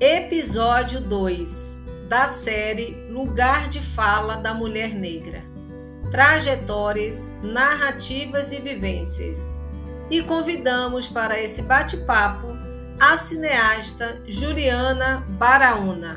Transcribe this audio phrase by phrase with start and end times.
[0.00, 5.42] Episódio 2 da série Lugar de Fala da Mulher Negra.
[6.12, 9.60] Trajetórias, narrativas e vivências.
[10.08, 12.46] E convidamos para esse bate-papo
[13.00, 16.16] a cineasta Juliana Baraúna.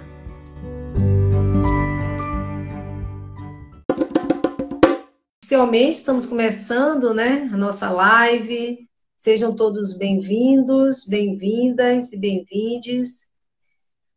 [5.43, 8.87] Oficialmente estamos começando, né, a nossa live.
[9.17, 13.30] Sejam todos bem-vindos, bem-vindas e bem-vindes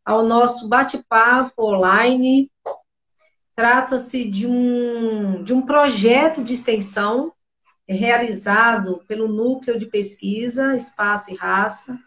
[0.05, 2.51] ao nosso bate-papo online.
[3.55, 7.33] Trata-se de um, de um projeto de extensão
[7.87, 11.99] realizado pelo Núcleo de Pesquisa Espaço e Raça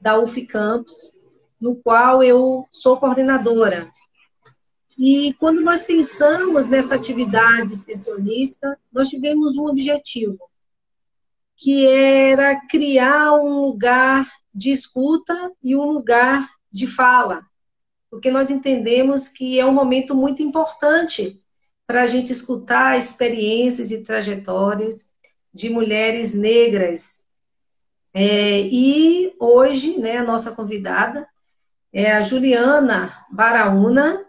[0.00, 1.14] da UF Campus,
[1.60, 3.90] no qual eu sou coordenadora.
[4.98, 10.38] E quando nós pensamos nessa atividade extensionista, nós tivemos um objetivo,
[11.56, 17.46] que era criar um lugar de escuta e um lugar de fala,
[18.10, 21.40] porque nós entendemos que é um momento muito importante
[21.86, 25.06] para a gente escutar experiências e trajetórias
[25.52, 27.24] de mulheres negras.
[28.12, 31.26] É, e hoje, né, a nossa convidada
[31.92, 34.24] é a Juliana Baraúna.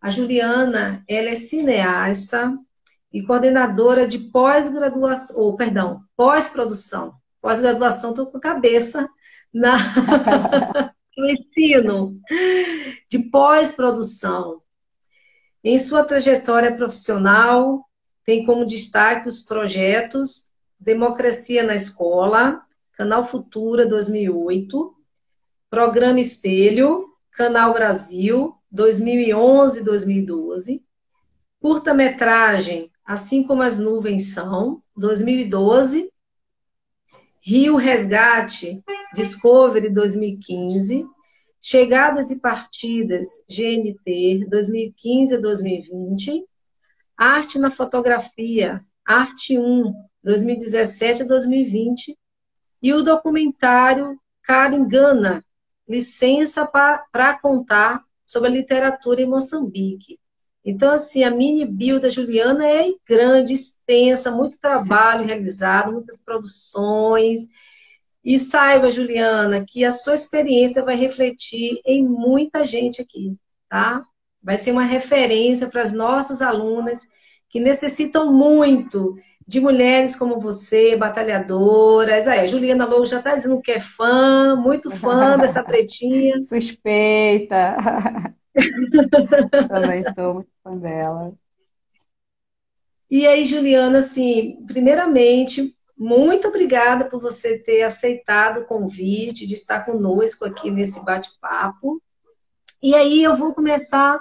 [0.00, 2.56] A Juliana, ela é cineasta
[3.12, 7.14] e coordenadora de pós-graduação, ou perdão, pós-produção.
[7.40, 9.08] Pós-graduação, estou com a cabeça
[9.52, 9.76] na
[11.16, 12.20] no ensino
[13.08, 14.60] de pós-produção.
[15.62, 17.88] Em sua trajetória profissional,
[18.24, 24.94] tem como destaque os projetos Democracia na Escola, Canal Futura 2008,
[25.70, 30.82] Programa Espelho, Canal Brasil 2011-2012,
[31.60, 36.10] curta-metragem Assim como as nuvens são, 2012,
[37.46, 38.82] Rio Resgate,
[39.14, 41.06] Discovery 2015,
[41.60, 46.42] Chegadas e Partidas, GNT, 2015 a 2020,
[47.14, 52.16] Arte na Fotografia, Arte 1, 2017 a 2020,
[52.82, 55.44] e o documentário Caringana,
[55.86, 60.18] Licença para Contar sobre a Literatura em Moçambique,
[60.64, 67.40] então, assim, a mini bio da Juliana é grande, extensa, muito trabalho realizado, muitas produções.
[68.24, 73.36] E saiba, Juliana, que a sua experiência vai refletir em muita gente aqui,
[73.68, 74.02] tá?
[74.42, 77.02] Vai ser uma referência para as nossas alunas
[77.50, 79.16] que necessitam muito
[79.46, 82.26] de mulheres como você, batalhadoras.
[82.26, 86.42] Aí, a Juliana Lobo já está dizendo que é fã, muito fã dessa pretinha.
[86.42, 87.76] Suspeita.
[89.68, 91.34] Também sou muito fã dela.
[93.10, 99.84] E aí, Juliana, assim, primeiramente, muito obrigada por você ter aceitado o convite de estar
[99.84, 102.02] conosco aqui nesse bate-papo.
[102.82, 104.18] E aí eu vou começar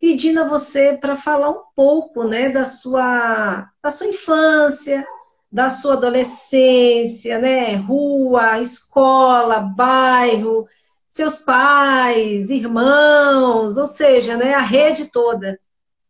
[0.00, 5.06] pedindo a você para falar um pouco, né, da sua da sua infância,
[5.50, 10.66] da sua adolescência, né, rua, escola, bairro,
[11.08, 15.58] seus pais, irmãos, ou seja, né, a rede toda.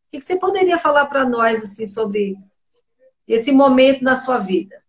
[0.09, 2.37] O que você poderia falar para nós assim sobre
[3.27, 4.83] esse momento na sua vida?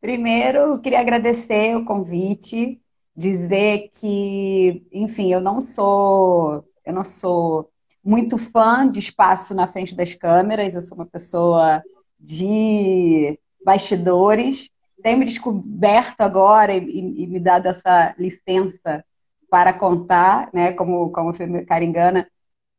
[0.00, 2.80] Primeiro, queria agradecer o convite,
[3.16, 7.70] dizer que, enfim, eu não sou, eu não sou
[8.04, 11.82] muito fã de espaço na frente das câmeras, eu sou uma pessoa
[12.20, 14.70] de bastidores,
[15.06, 19.04] tenho me descoberto agora e, e, e, me dado essa licença
[19.48, 20.72] para contar, né?
[20.72, 21.32] Como, como
[21.64, 22.28] caringana,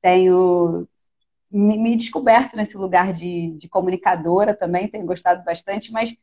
[0.01, 0.85] tenho
[1.49, 6.13] me, me, descoberto nesse lugar de, de comunicadora também, tenho gostado bastante, mas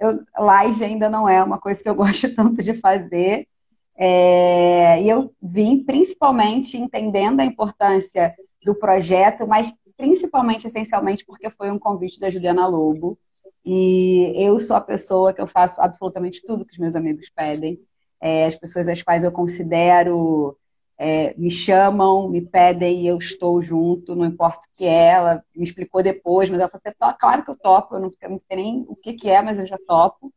[0.00, 3.46] eu, live ainda não é uma coisa que eu gosto tanto de fazer.
[3.94, 8.34] É, e eu vim principalmente entendendo a importância
[8.64, 13.18] do projeto, mas principalmente, essencialmente, porque foi um convite da Juliana Lobo,
[13.64, 17.80] e eu sou a pessoa que eu faço absolutamente tudo que os meus amigos pedem.
[18.20, 20.56] É, as pessoas às quais eu considero
[20.98, 25.12] é, me chamam, me pedem e eu estou junto, não importa o que é.
[25.12, 28.30] Ela me explicou depois, mas ela falou assim, claro que eu topo, eu não, eu
[28.30, 30.32] não sei nem o que, que é, mas eu já topo.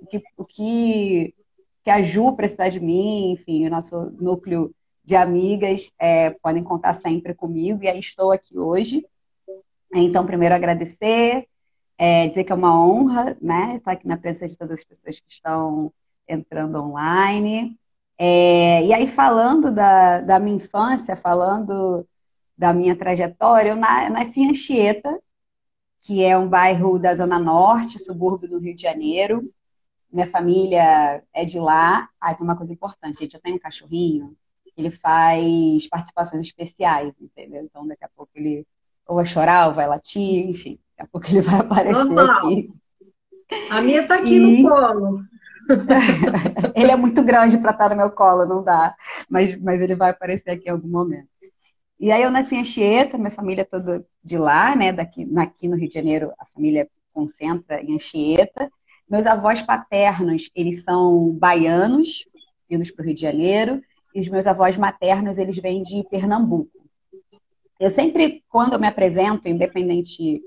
[0.00, 1.34] O que, o que,
[1.82, 4.72] que a Ju precisar de mim, enfim, o nosso núcleo
[5.02, 9.04] de amigas é, podem contar sempre comigo e aí estou aqui hoje.
[9.92, 11.46] Então, primeiro agradecer,
[11.98, 15.20] é, dizer que é uma honra, né, estar aqui na presença de todas as pessoas
[15.20, 15.92] que estão
[16.28, 17.78] entrando online.
[18.18, 22.06] É, e aí, falando da, da minha infância, falando
[22.56, 25.20] da minha trajetória, eu nasci em Anchieta,
[26.02, 29.50] que é um bairro da Zona Norte, subúrbio do Rio de Janeiro.
[30.12, 32.08] Minha família é de lá.
[32.20, 33.34] Ah, tem uma coisa importante, gente.
[33.34, 34.36] Eu tenho um cachorrinho
[34.76, 37.62] ele faz participações especiais, entendeu?
[37.62, 38.66] Então, daqui a pouco ele
[39.06, 42.46] ou vai chorar, ou vai latir, enfim, daqui a pouco ele vai aparecer Normal.
[42.46, 42.70] aqui.
[43.70, 44.62] A minha está aqui e...
[44.62, 45.20] no colo.
[46.74, 48.94] ele é muito grande para estar no meu colo, não dá.
[49.28, 51.28] Mas, mas ele vai aparecer aqui em algum momento.
[51.98, 54.92] E aí eu nasci em Anchieta, minha família é toda de lá, né?
[54.92, 58.70] Daqui, aqui no Rio de Janeiro, a família concentra em Anchieta.
[59.08, 62.26] Meus avós paternos, eles são baianos,
[62.68, 63.80] vindos para o Rio de Janeiro,
[64.14, 66.70] e os meus avós maternos, eles vêm de Pernambuco.
[67.80, 70.42] Eu sempre, quando eu me apresento, independente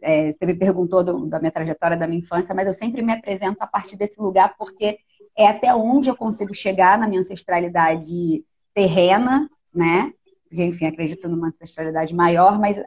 [0.00, 3.12] é, você me perguntou do, da minha trajetória da minha infância, mas eu sempre me
[3.12, 4.98] apresento a partir desse lugar porque
[5.36, 10.12] é até onde eu consigo chegar na minha ancestralidade terrena, né?
[10.48, 12.80] Porque, enfim, acredito numa ancestralidade maior, mas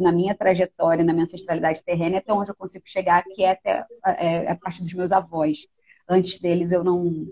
[0.00, 3.52] na minha trajetória, na minha ancestralidade terrena, é até onde eu consigo chegar, que é
[3.52, 5.66] até é, é a partir dos meus avós.
[6.08, 7.26] Antes deles eu não,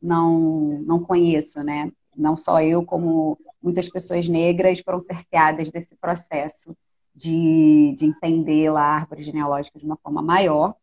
[0.00, 1.90] não, não conheço, né?
[2.16, 6.76] Não só eu, como muitas pessoas negras foram cerceadas desse processo
[7.14, 10.74] de, de entender a árvore genealógica de uma forma maior.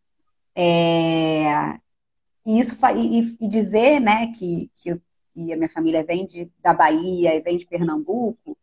[0.56, 1.78] É,
[2.46, 4.94] e, isso, e, e, dizer né, que, que,
[5.34, 8.58] que, a minha família vem de, da Bahia e vem de Pernambuco,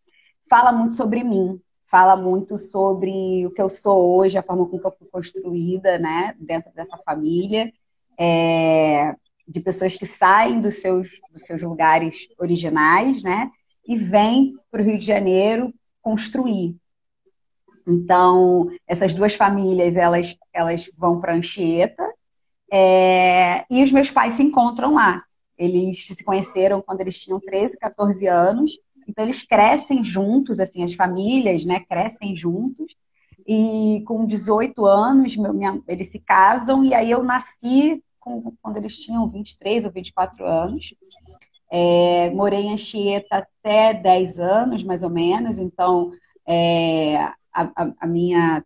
[0.48, 4.78] fala muito sobre mim, fala muito sobre o que eu sou hoje, a forma com
[4.78, 7.72] que eu fui construída né, dentro dessa família,
[8.18, 9.14] é,
[9.46, 13.50] de pessoas que saem dos seus, dos seus lugares originais né,
[13.86, 15.72] e vêm para o Rio de Janeiro
[16.02, 16.76] construir.
[17.86, 22.02] Então, essas duas famílias, elas, elas vão para Anchieta
[22.72, 25.22] é, e os meus pais se encontram lá.
[25.56, 28.78] Eles se conheceram quando eles tinham 13, 14 anos.
[29.06, 32.96] Então, eles crescem juntos, assim, as famílias, né, crescem juntos.
[33.46, 36.82] E com 18 anos, meu, minha, eles se casam.
[36.82, 40.94] E aí eu nasci com, quando eles tinham 23 ou 24 anos.
[41.70, 45.58] É, morei em Anchieta até 10 anos, mais ou menos.
[45.58, 46.10] Então,
[46.46, 48.64] é, a, a, minha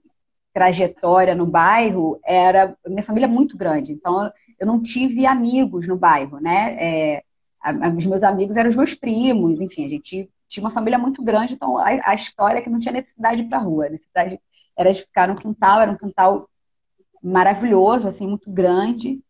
[0.52, 5.96] trajetória no bairro era minha família é muito grande, então eu não tive amigos no
[5.96, 6.76] bairro, né?
[6.81, 7.23] É,
[7.62, 11.23] a, os meus amigos eram os meus primos, enfim, a gente tinha uma família muito
[11.23, 14.40] grande, então a, a história é que não tinha necessidade para rua, a necessidade
[14.76, 16.49] era de ficar no quintal, era um quintal
[17.23, 19.20] maravilhoso, assim, muito grande.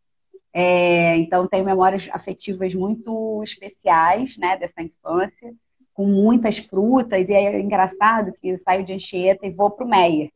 [0.53, 5.55] É, então tenho memórias afetivas muito especiais, né, dessa infância
[5.99, 9.91] com muitas frutas, e é engraçado que eu saio de Anchieta e vou para o
[9.91, 10.31] Meyer.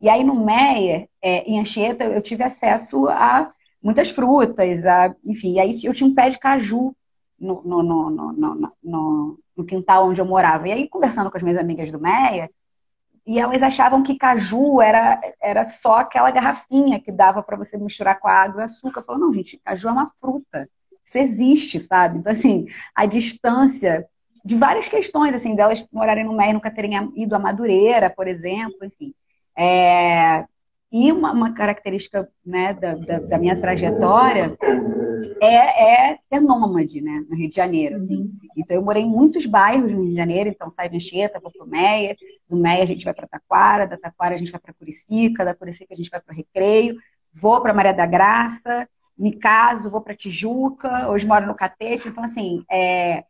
[0.00, 3.50] E aí no Meyer, é, em Anchieta, eu tive acesso a
[3.82, 6.94] muitas frutas, a, enfim, e aí eu tinha um pé de caju
[7.36, 10.68] no, no, no, no, no quintal onde eu morava.
[10.68, 12.48] E aí, conversando com as minhas amigas do Meia,
[13.26, 18.20] e elas achavam que caju era, era só aquela garrafinha que dava para você misturar
[18.20, 19.00] com a água e açúcar.
[19.00, 20.70] Eu falei, não, gente, caju é uma fruta.
[21.04, 22.18] Isso existe, sabe?
[22.18, 24.08] Então, assim, a distância
[24.44, 28.28] de várias questões, assim, delas morarem no Meia e nunca terem ido a Madureira, por
[28.28, 29.14] exemplo, enfim.
[29.56, 30.44] É...
[30.92, 34.56] E uma, uma característica né, da, da, da, minha trajetória
[35.42, 38.18] é, é, ser nômade, né, no Rio de Janeiro, assim.
[38.18, 38.38] Uhum.
[38.56, 41.50] Então, eu morei em muitos bairros no Rio de Janeiro, então saio de Anchieta, vou
[41.50, 42.14] para o Meia,
[42.48, 45.54] do Meia a gente vai para Taquara, da Taquara a gente vai para Curicica, da
[45.54, 46.96] Curicica a gente vai para o Recreio,
[47.32, 48.88] vou para Maria da Graça,
[49.18, 53.24] me caso, vou para Tijuca, hoje moro no Catete, então, assim, é,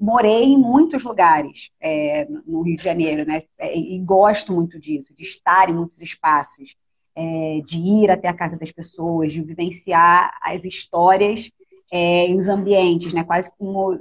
[0.00, 3.42] morei em muitos lugares é, no Rio de Janeiro, né?
[3.58, 6.76] É, e gosto muito disso, de estar em muitos espaços,
[7.14, 11.50] é, de ir até a casa das pessoas, de vivenciar as histórias
[11.92, 13.24] é, e os ambientes, né?
[13.24, 13.98] Quase como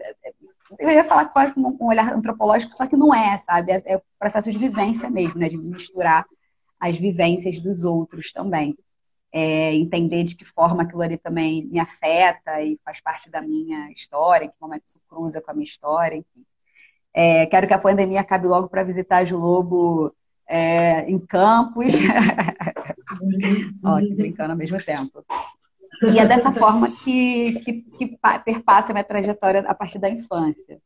[0.79, 3.73] eu ia falar quase como um olhar antropológico, só que não é, sabe?
[3.73, 5.50] É, é processo de vivência mesmo, né?
[5.50, 6.25] De misturar
[6.79, 8.75] as vivências dos outros também
[9.31, 13.89] é, entender de que forma aquilo ali também me afeta e faz parte da minha
[13.91, 16.45] história, em que momento isso cruza com a minha história, enfim.
[17.13, 20.13] É, quero que a pandemia acabe logo para visitar Ju Lobo
[20.47, 21.93] é, em campos.
[23.83, 25.25] Ó, que brincando ao mesmo tempo.
[26.09, 30.81] E é dessa forma que, que, que perpassa a minha trajetória a partir da infância.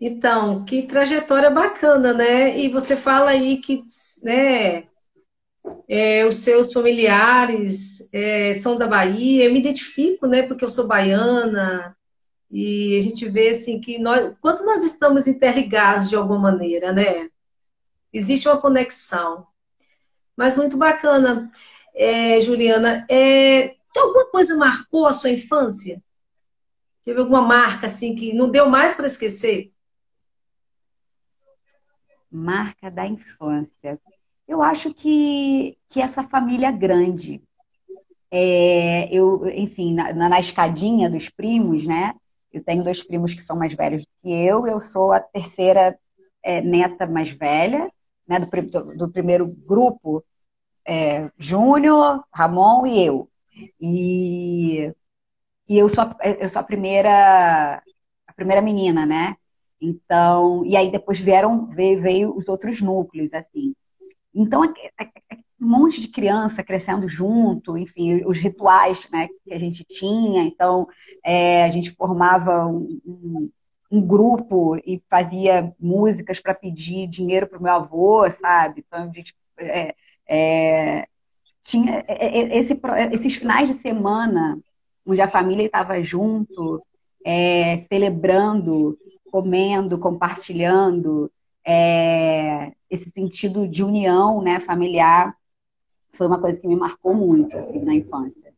[0.00, 2.58] Então, que trajetória bacana, né?
[2.58, 3.84] E você fala aí que,
[4.22, 4.88] né,
[5.88, 10.86] é, os seus familiares é, são da Bahia, eu me identifico, né, porque eu sou
[10.86, 11.96] baiana,
[12.52, 17.30] e a gente vê, assim, que nós, quanto nós estamos interligados de alguma maneira, né?
[18.12, 19.46] Existe uma conexão.
[20.36, 21.50] Mas muito bacana,
[21.94, 23.06] é, Juliana.
[23.08, 26.02] É, alguma coisa marcou a sua infância?
[27.02, 29.72] Teve alguma marca, assim, que não deu mais para esquecer?
[32.30, 33.98] Marca da infância.
[34.46, 37.42] Eu acho que, que essa família grande,
[38.30, 42.14] é, eu, enfim, na, na, escadinha dos primos, né?
[42.52, 45.98] Eu tenho dois primos que são mais velhos que eu, eu sou a terceira
[46.42, 47.90] é, neta mais velha,
[48.26, 48.38] né?
[48.38, 50.24] Do, do, do primeiro grupo,
[50.86, 53.28] é, Júnior, Ramon e eu.
[53.80, 54.92] E,
[55.68, 56.04] e eu sou,
[56.40, 57.82] eu sou a primeira
[58.26, 59.36] a primeira menina, né?
[59.80, 63.74] Então, e aí depois vieram, veio, veio os outros núcleos, assim.
[64.34, 70.42] Então, um monte de criança crescendo junto, enfim, os rituais né, que a gente tinha.
[70.42, 70.88] Então,
[71.24, 73.50] é, a gente formava um, um,
[73.90, 78.84] um, grupo e fazia músicas para pedir dinheiro para o meu avô, sabe?
[78.86, 79.94] Então, a gente é,
[80.26, 81.06] é,
[81.62, 82.80] tinha é, é, esse,
[83.12, 84.58] esses finais de semana
[85.06, 86.82] onde a família estava junto,
[87.24, 88.98] é, celebrando,
[89.30, 91.30] comendo, compartilhando,
[91.64, 95.34] é, esse sentido de união né, familiar
[96.12, 98.52] foi uma coisa que me marcou muito assim, na infância.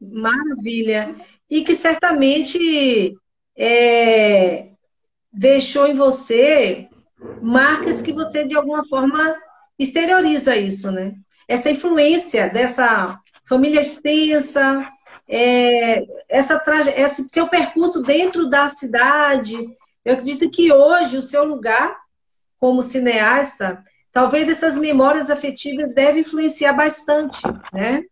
[0.00, 1.16] Maravilha.
[1.50, 3.16] E que certamente
[3.56, 4.68] é,
[5.32, 6.88] deixou em você
[7.40, 9.34] marcas que você, de alguma forma,
[9.76, 11.14] exterioriza isso, né?
[11.48, 14.88] Essa influência dessa família extensa,
[15.28, 16.62] é, essa
[16.96, 19.56] esse seu percurso dentro da cidade.
[20.04, 22.00] Eu acredito que hoje o seu lugar
[22.58, 23.82] como cineasta,
[24.12, 27.42] talvez essas memórias afetivas devem influenciar bastante,
[27.72, 28.04] né?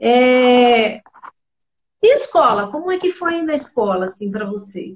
[0.00, 0.96] É...
[2.02, 2.70] E escola?
[2.70, 4.92] Como é que foi na escola, assim, para você?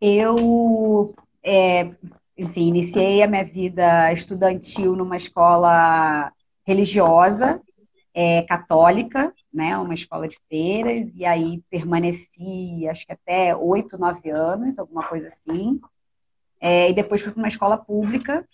[0.00, 1.94] Eu, é,
[2.36, 6.32] enfim, iniciei a minha vida estudantil numa escola
[6.66, 7.60] religiosa,
[8.14, 14.30] é, católica, né, uma escola de feiras, e aí permaneci, acho que até oito, nove
[14.30, 15.80] anos, alguma coisa assim.
[16.60, 18.46] É, e depois fui para uma escola pública,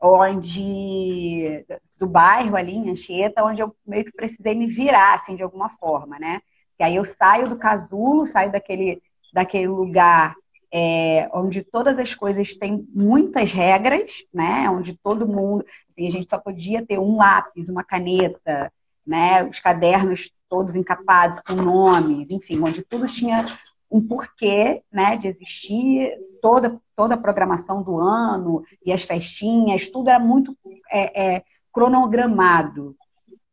[0.00, 1.64] onde
[1.96, 5.68] do bairro ali em Anchieta, onde eu meio que precisei me virar assim de alguma
[5.68, 6.40] forma, né?
[6.76, 9.00] Que aí eu saio do casulo, saio daquele
[9.32, 10.34] daquele lugar
[10.72, 14.70] é, onde todas as coisas têm muitas regras, né?
[14.70, 18.72] Onde todo mundo, assim, a gente só podia ter um lápis, uma caneta,
[19.06, 19.44] né?
[19.44, 23.44] Os cadernos todos encapados com nomes, enfim, onde tudo tinha
[23.90, 30.08] um porquê, né, de existir, toda toda a programação do ano e as festinhas, tudo
[30.08, 30.56] era muito
[30.90, 32.94] é, é, cronogramado.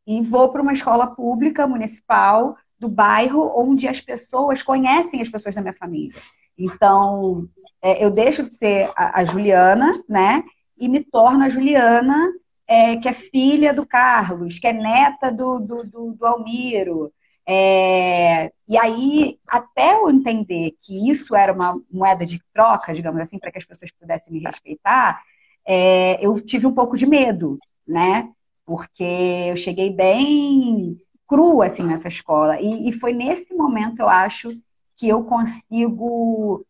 [0.05, 5.55] E vou para uma escola pública municipal do bairro onde as pessoas conhecem as pessoas
[5.55, 6.21] da minha família.
[6.57, 7.47] Então,
[7.81, 10.43] é, eu deixo de ser a, a, Juliana, né?
[10.77, 12.31] E me torno a Juliana
[12.69, 17.11] é, que é filha do Carlos, que é neta do, do, do, do Almiro.
[17.43, 23.39] É, e aí, até eu entender que isso era uma moeda de troca, digamos assim,
[23.39, 25.19] para que as pessoas pudessem me respeitar,
[25.65, 27.57] é, eu tive um pouco de medo,
[27.87, 28.29] né?
[28.63, 30.95] Porque eu cheguei bem
[31.27, 32.61] crua, assim, nessa escola.
[32.61, 34.49] E, e foi nesse momento, eu acho,
[34.95, 36.63] que eu consigo,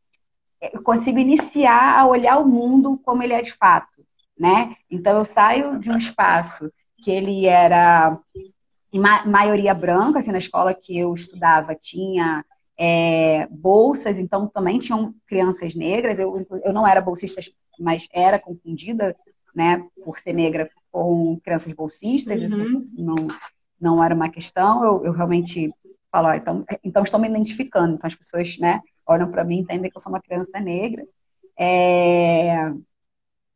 [0.61, 3.88] eu consigo iniciar a olhar o mundo como ele é de fato
[4.39, 4.75] né?
[4.89, 6.71] Então eu saio de um espaço
[7.03, 8.17] que ele era
[9.25, 12.43] maioria branca, assim, na escola que eu estudava tinha
[12.77, 16.17] é, bolsas, então também tinham crianças negras.
[16.17, 17.41] Eu, eu não era bolsista,
[17.77, 19.15] mas era confundida,
[19.53, 22.39] né, por ser negra com crianças bolsistas.
[22.39, 22.45] Uhum.
[22.45, 23.15] Isso não,
[23.79, 24.83] não era uma questão.
[24.83, 25.71] Eu, eu realmente
[26.11, 27.95] falo, então, então estou me identificando.
[27.95, 31.05] Então as pessoas, né, olham para mim e entendem que eu sou uma criança negra.
[31.57, 32.71] É,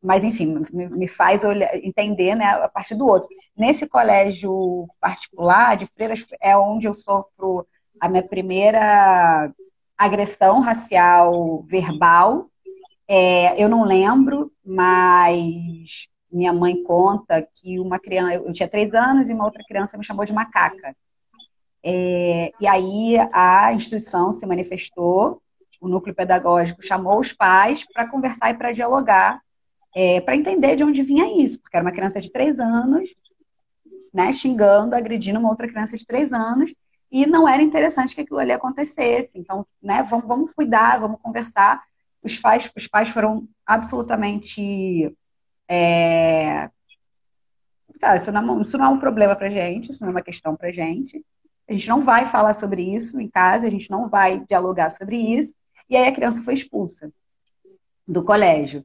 [0.04, 3.30] mas enfim, me faz olhar, entender né, a partir do outro.
[3.56, 7.66] Nesse colégio particular de freiras é onde eu sofro
[8.00, 9.50] a minha primeira
[9.98, 12.50] agressão racial verbal.
[13.08, 19.30] É, eu não lembro, mas minha mãe conta que uma criança, eu tinha três anos
[19.30, 20.94] e uma outra criança me chamou de macaca.
[21.82, 25.42] É, e aí a instituição se manifestou,
[25.80, 29.43] o núcleo pedagógico chamou os pais para conversar e para dialogar
[29.96, 33.14] é, para entender de onde vinha isso, porque era uma criança de três anos,
[34.14, 36.74] né, xingando, agredindo uma outra criança de três anos,
[37.12, 39.38] e não era interessante que aquilo ali acontecesse.
[39.38, 41.84] Então, né, vamos, vamos cuidar, vamos conversar.
[42.24, 45.16] Os pais, os pais foram absolutamente.
[45.68, 46.70] É...
[48.00, 50.24] Sabe, isso, não, é isso não é um problema para gente, isso não é uma
[50.24, 51.24] questão para gente.
[51.70, 55.16] A gente não vai falar sobre isso em casa, a gente não vai dialogar sobre
[55.16, 55.54] isso.
[55.88, 57.12] E aí a criança foi expulsa
[58.08, 58.84] do colégio.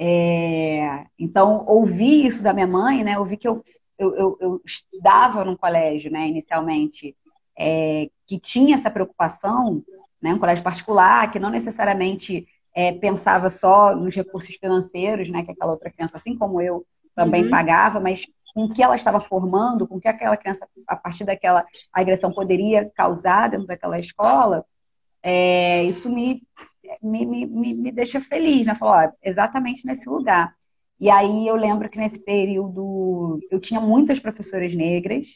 [0.00, 3.18] É, então, ouvi isso da minha mãe, né?
[3.18, 3.64] Ouvi que eu,
[3.98, 7.16] eu, eu, eu estudava num colégio, né, inicialmente,
[7.58, 9.82] é, que tinha essa preocupação,
[10.22, 15.50] né, um colégio particular, que não necessariamente é, pensava só nos recursos financeiros, né, que
[15.50, 17.50] aquela outra criança, assim como eu, também uhum.
[17.50, 18.24] pagava, mas
[18.54, 22.32] com o que ela estava formando, com o que aquela criança, a partir daquela agressão,
[22.32, 24.64] poderia causar dentro daquela escola,
[25.20, 26.42] é, isso me,
[27.02, 28.74] me, me, me, deixa feliz, né?
[28.74, 30.54] Falar, exatamente nesse lugar.
[31.00, 35.26] E aí eu lembro que nesse período eu tinha muitas professoras negras,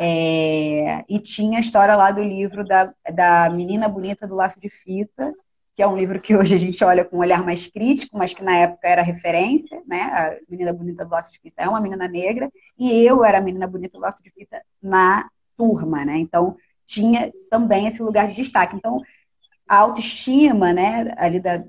[0.00, 4.68] é, e tinha a história lá do livro da, da Menina Bonita do Laço de
[4.68, 5.34] Fita,
[5.74, 8.32] que é um livro que hoje a gente olha com um olhar mais crítico, mas
[8.32, 10.02] que na época era referência, né?
[10.02, 13.40] A Menina Bonita do Laço de Fita é uma menina negra, e eu era a
[13.40, 16.16] Menina Bonita do Laço de Fita na turma, né?
[16.18, 18.74] Então, tinha também esse lugar de destaque.
[18.74, 19.00] Então,
[19.68, 21.62] a autoestima, né, ali da,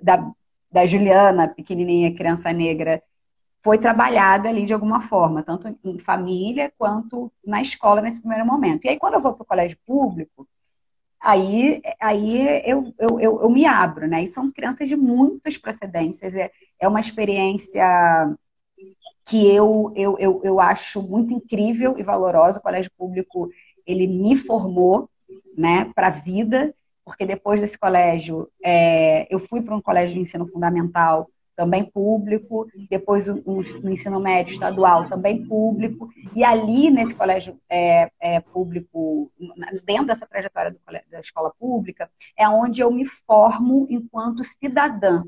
[0.00, 0.30] da,
[0.72, 3.02] da Juliana, pequenininha, criança negra,
[3.62, 8.84] foi trabalhada ali de alguma forma, tanto em família quanto na escola nesse primeiro momento.
[8.84, 10.48] E aí, quando eu vou para o colégio público,
[11.20, 14.22] aí, aí eu, eu, eu, eu, me abro, né?
[14.22, 18.34] E são crianças de muitas procedências, é, é uma experiência
[19.26, 22.58] que eu, eu, eu, eu acho muito incrível e valorosa.
[22.58, 23.50] O colégio público,
[23.86, 25.08] ele me formou,
[25.56, 30.20] né, para a vida, porque depois desse colégio, é, eu fui para um colégio de
[30.20, 31.28] ensino fundamental
[31.60, 38.10] também público, depois o, o, ensino médio estadual também público, e ali nesse colégio é,
[38.18, 39.30] é, público,
[39.84, 40.78] dentro dessa trajetória do,
[41.10, 45.22] da escola pública, é onde eu me formo enquanto cidadã,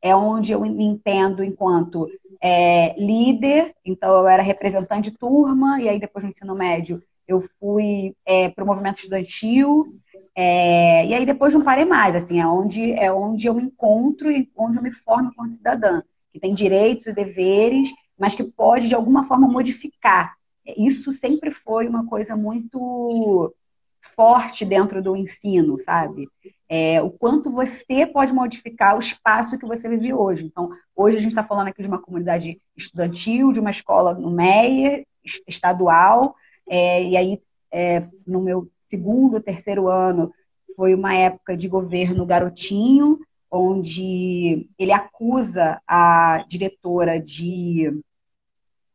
[0.00, 2.08] é onde eu me entendo enquanto
[2.40, 7.44] é, líder, então eu era representante de turma, e aí depois no ensino médio eu
[7.58, 9.94] fui é, para o movimento estudantil,
[10.34, 14.30] é, e aí depois não parei mais, assim, é onde, é onde eu me encontro
[14.30, 16.02] e onde eu me formo como cidadã,
[16.32, 17.88] que tem direitos e deveres,
[18.18, 20.34] mas que pode de alguma forma modificar.
[20.76, 23.54] Isso sempre foi uma coisa muito
[24.00, 26.28] forte dentro do ensino, sabe?
[26.68, 30.44] É, o quanto você pode modificar o espaço que você vive hoje.
[30.44, 34.30] Então, hoje a gente está falando aqui de uma comunidade estudantil, de uma escola no
[34.30, 35.04] MEIA,
[35.46, 36.34] estadual,
[36.68, 40.32] é, e aí é, no meu segundo, terceiro ano,
[40.76, 43.18] foi uma época de governo garotinho,
[43.50, 48.00] onde ele acusa a diretora de,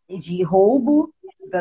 [0.10, 1.14] de roubo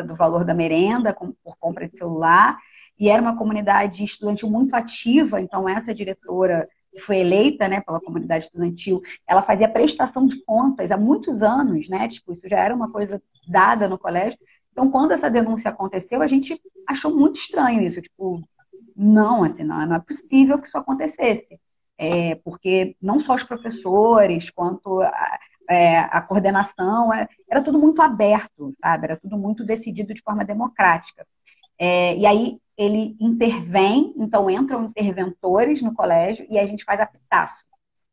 [0.05, 2.57] do valor da merenda por compra de celular.
[2.99, 8.01] E era uma comunidade estudantil muito ativa, então essa diretora que foi eleita né, pela
[8.01, 12.07] comunidade estudantil, ela fazia prestação de contas há muitos anos, né?
[12.07, 14.37] Tipo, isso já era uma coisa dada no colégio,
[14.79, 18.01] então, quando essa denúncia aconteceu, a gente achou muito estranho isso.
[18.01, 18.41] Tipo,
[18.95, 21.59] não, assim, não, não é possível que isso acontecesse.
[21.97, 25.39] É, porque não só os professores, quanto a,
[25.69, 29.07] é, a coordenação, é, era tudo muito aberto, sabe?
[29.07, 31.27] Era tudo muito decidido de forma democrática.
[31.77, 37.65] É, e aí ele intervém, então entram interventores no colégio e a gente faz apitaço,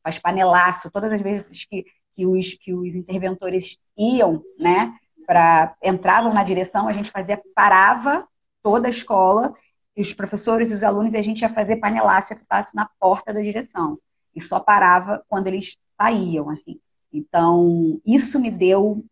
[0.02, 0.90] faz panelaço.
[0.90, 1.84] Todas as vezes que,
[2.16, 4.92] que, os, que os interventores iam, né?
[5.26, 8.26] Para entravam na direção, a gente fazia, parava
[8.62, 9.54] toda a escola,
[9.96, 12.36] e os professores e os alunos, e a gente ia fazer panelaço e
[12.74, 13.98] na porta da direção.
[14.34, 16.78] E só parava quando eles saíam, assim.
[17.12, 19.02] Então, isso me deu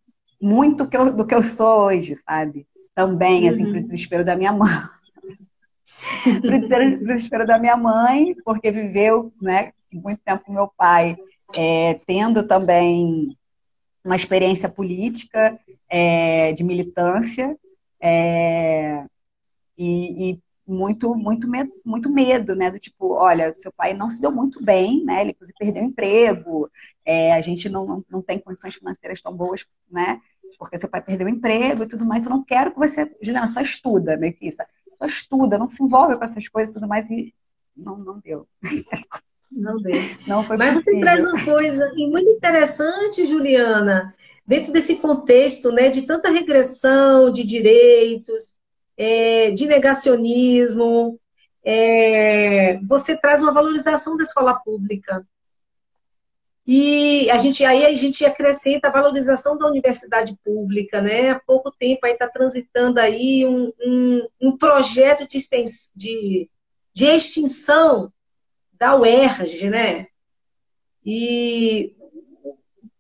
[0.41, 2.67] muito que eu, do que eu sou hoje, sabe?
[2.95, 3.73] Também, assim, uhum.
[3.73, 4.69] pro desespero da minha mãe.
[6.43, 11.17] pro desespero da minha mãe, porque viveu, né, muito tempo com meu pai,
[11.57, 13.37] é, tendo também
[14.05, 17.57] uma experiência política, é, de militância,
[18.01, 19.05] é,
[19.79, 22.71] e, e, muito, muito, medo, muito medo, né?
[22.71, 25.21] Do tipo, olha, seu pai não se deu muito bem, né?
[25.21, 26.71] Ele inclusive perdeu emprego,
[27.05, 30.21] é, a gente não, não tem condições financeiras tão boas, né?
[30.59, 32.25] Porque seu pai perdeu emprego e tudo mais.
[32.25, 34.63] Eu não quero que você, Juliana, só estuda, meio que isso.
[34.99, 37.11] Só estuda, não se envolve com essas coisas e tudo mais.
[37.11, 37.35] E
[37.77, 38.47] não, não deu.
[39.55, 40.03] Não deu.
[40.27, 40.95] Não foi Mas possível.
[40.95, 44.13] você traz uma coisa muito interessante, Juliana,
[44.47, 48.55] dentro desse contexto né, de tanta regressão de direitos,
[48.97, 51.19] é, de negacionismo,
[51.65, 55.27] é, você traz uma valorização da escola pública.
[56.67, 61.31] E a gente, aí a gente acrescenta a valorização da universidade pública, né?
[61.31, 65.39] Há pouco tempo aí está transitando aí um, um, um projeto de,
[65.95, 66.49] de,
[66.95, 68.11] de extinção
[68.79, 70.07] da UERJ, né?
[71.05, 71.95] E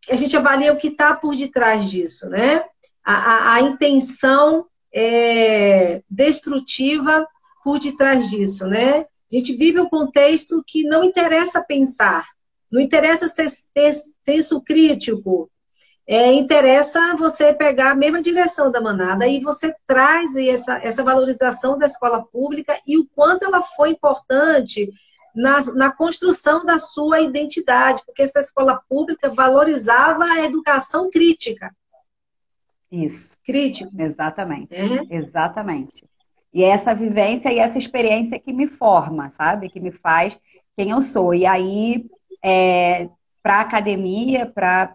[0.09, 2.65] a gente avalia o que está por detrás disso, né?
[3.05, 7.27] A, a, a intenção é, destrutiva
[7.63, 9.07] por detrás disso, né?
[9.33, 12.29] A gente vive um contexto que não interessa pensar,
[12.71, 15.51] não interessa ter, ter senso crítico,
[16.07, 21.79] é, interessa você pegar a mesma direção da manada e você traz essa, essa valorização
[21.79, 24.93] da escola pública e o quanto ela foi importante
[25.35, 31.75] na, na construção da sua identidade, porque essa escola pública valorizava a educação crítica.
[32.90, 33.37] Isso.
[33.44, 33.90] Crítico.
[33.99, 34.75] Exatamente.
[34.75, 35.16] É?
[35.16, 36.05] Exatamente.
[36.53, 39.68] E é essa vivência e essa experiência que me forma, sabe?
[39.68, 40.38] Que me faz
[40.77, 41.35] quem eu sou.
[41.35, 42.07] E aí,
[42.42, 43.09] é,
[43.42, 44.94] para a academia, para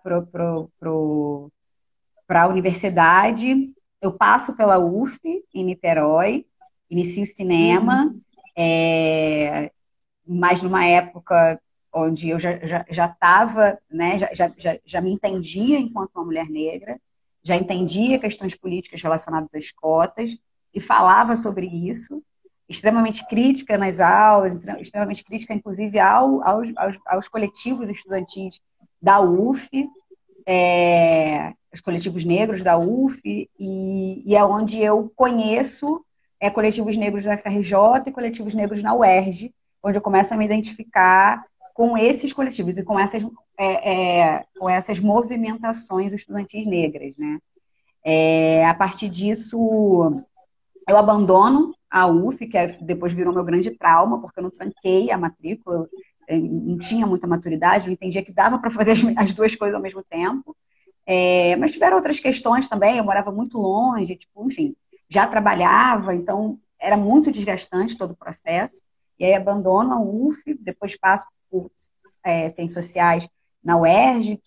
[2.30, 5.20] a universidade, eu passo pela UF,
[5.54, 6.46] em Niterói,
[6.90, 8.22] inicio cinema, uhum.
[8.58, 9.72] é,
[10.30, 11.60] mas numa época
[11.92, 16.48] onde eu já estava, já, já né, já, já, já me entendia enquanto uma mulher
[16.48, 17.00] negra,
[17.44, 20.38] já entendia questões políticas relacionadas às cotas
[20.72, 22.22] e falava sobre isso,
[22.68, 28.62] extremamente crítica nas aulas, extremamente crítica, inclusive, ao, aos, aos, aos coletivos estudantis
[29.02, 29.68] da UF,
[30.46, 36.06] é, os coletivos negros da UF, e, e é onde eu conheço
[36.40, 37.74] é, coletivos negros da FRJ
[38.06, 39.52] e coletivos negros na UERJ,
[39.84, 43.24] onde eu começo a me identificar com esses coletivos e com essas,
[43.58, 47.40] é, é, com essas movimentações estudantis negras, né?
[48.04, 50.24] É, a partir disso,
[50.88, 55.12] eu abandono a UF, que é, depois virou meu grande trauma, porque eu não tranquei
[55.12, 55.88] a matrícula,
[56.28, 59.82] eu não tinha muita maturidade, não entendia que dava para fazer as duas coisas ao
[59.82, 60.56] mesmo tempo.
[61.06, 64.76] É, mas tiveram outras questões também, eu morava muito longe, tipo, enfim,
[65.10, 68.84] já trabalhava, então era muito desgastante todo o processo.
[69.20, 71.70] E aí abandono a UF, depois passo por
[72.24, 73.28] é, Ciências Sociais
[73.64, 74.42] na UERJ,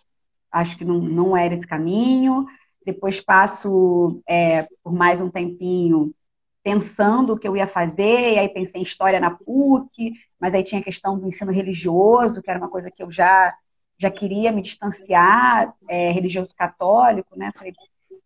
[0.51, 2.47] acho que não, não era esse caminho.
[2.85, 6.15] Depois passo é, por mais um tempinho
[6.63, 10.63] pensando o que eu ia fazer, e aí pensei em história na PUC, mas aí
[10.63, 13.53] tinha a questão do ensino religioso, que era uma coisa que eu já,
[13.99, 17.51] já queria me distanciar, é, religioso católico, né?
[17.55, 17.75] Falei,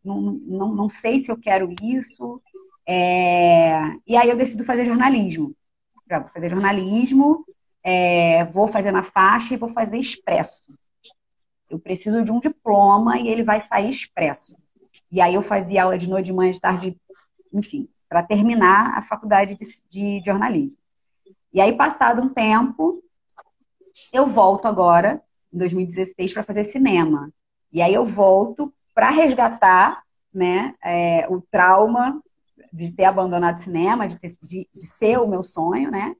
[0.04, 2.40] não, não, não sei se eu quero isso.
[2.87, 5.54] É, e aí eu decido fazer jornalismo.
[6.09, 7.45] Vou fazer jornalismo,
[7.83, 10.73] é, vou fazer na faixa e vou fazer expresso.
[11.69, 14.57] Eu preciso de um diploma e ele vai sair expresso.
[15.11, 17.01] E aí eu fazia aula de noite, de manhã, de tarde,
[17.53, 20.79] enfim, para terminar a faculdade de, de, jornalismo.
[21.53, 23.03] E aí, passado um tempo,
[24.12, 27.31] eu volto agora, em 2016, para fazer cinema.
[27.73, 32.23] E aí eu volto para resgatar né, é, o trauma
[32.77, 36.15] de ter abandonado cinema, de, ter, de, de, ser o meu sonho, né?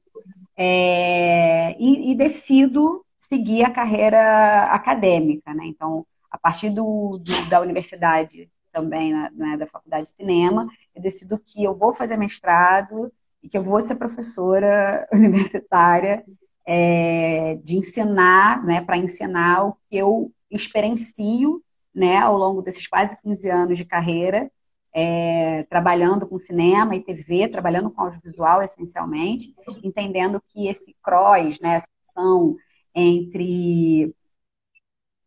[0.57, 5.65] É, e, e, decido seguir a carreira acadêmica, né?
[5.65, 11.39] Então, a partir do, do da universidade também, né, da faculdade de cinema, eu decido
[11.39, 16.25] que eu vou fazer mestrado e que eu vou ser professora universitária
[16.65, 23.17] é, de ensinar, né, para ensinar o que eu experiencio né, ao longo desses quase
[23.21, 24.51] 15 anos de carreira,
[24.99, 31.75] é, trabalhando com cinema e TV, trabalhando com audiovisual essencialmente, entendendo que esse cross, né,
[31.75, 32.55] essa ação
[32.95, 34.11] entre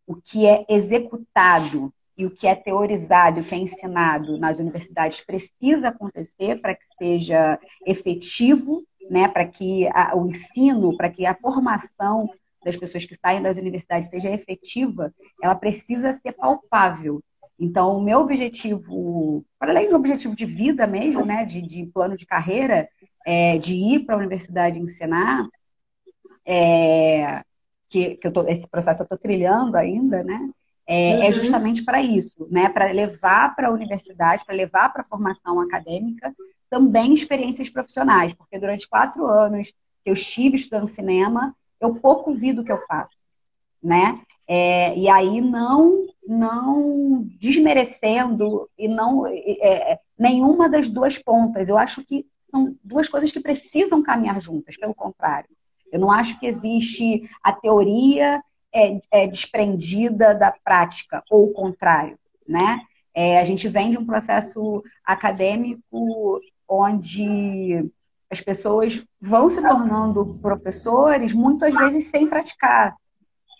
[0.04, 5.20] o que é executado e o que é teorizado, o que é ensinado nas universidades
[5.20, 7.56] precisa acontecer para que seja
[7.86, 12.28] efetivo, né, para que a, o ensino, para que a formação
[12.64, 17.22] das pessoas que saem das universidades seja efetiva, ela precisa ser palpável.
[17.60, 22.16] Então, o meu objetivo, para além do objetivo de vida mesmo, né, de, de plano
[22.16, 22.88] de carreira,
[23.26, 25.46] é, de ir para a universidade ensinar,
[26.46, 27.42] é,
[27.90, 30.48] que, que eu tô, esse processo eu estou trilhando ainda, né,
[30.86, 31.22] é, é uhum.
[31.24, 35.60] é justamente para isso, né, para levar para a universidade, para levar para a formação
[35.60, 36.34] acadêmica
[36.70, 39.70] também experiências profissionais, porque durante quatro anos
[40.02, 43.16] que eu estive estudando cinema, eu pouco vi do que eu faço,
[43.82, 44.20] né?
[44.46, 51.68] É, e aí não não desmerecendo e não é, é, nenhuma das duas pontas.
[51.68, 54.76] Eu acho que são duas coisas que precisam caminhar juntas.
[54.76, 55.48] Pelo contrário,
[55.92, 62.18] eu não acho que existe a teoria é, é desprendida da prática ou o contrário,
[62.46, 62.80] né?
[63.12, 67.90] É, a gente vem de um processo acadêmico onde
[68.30, 72.96] as pessoas vão se tornando professores, muitas vezes sem praticar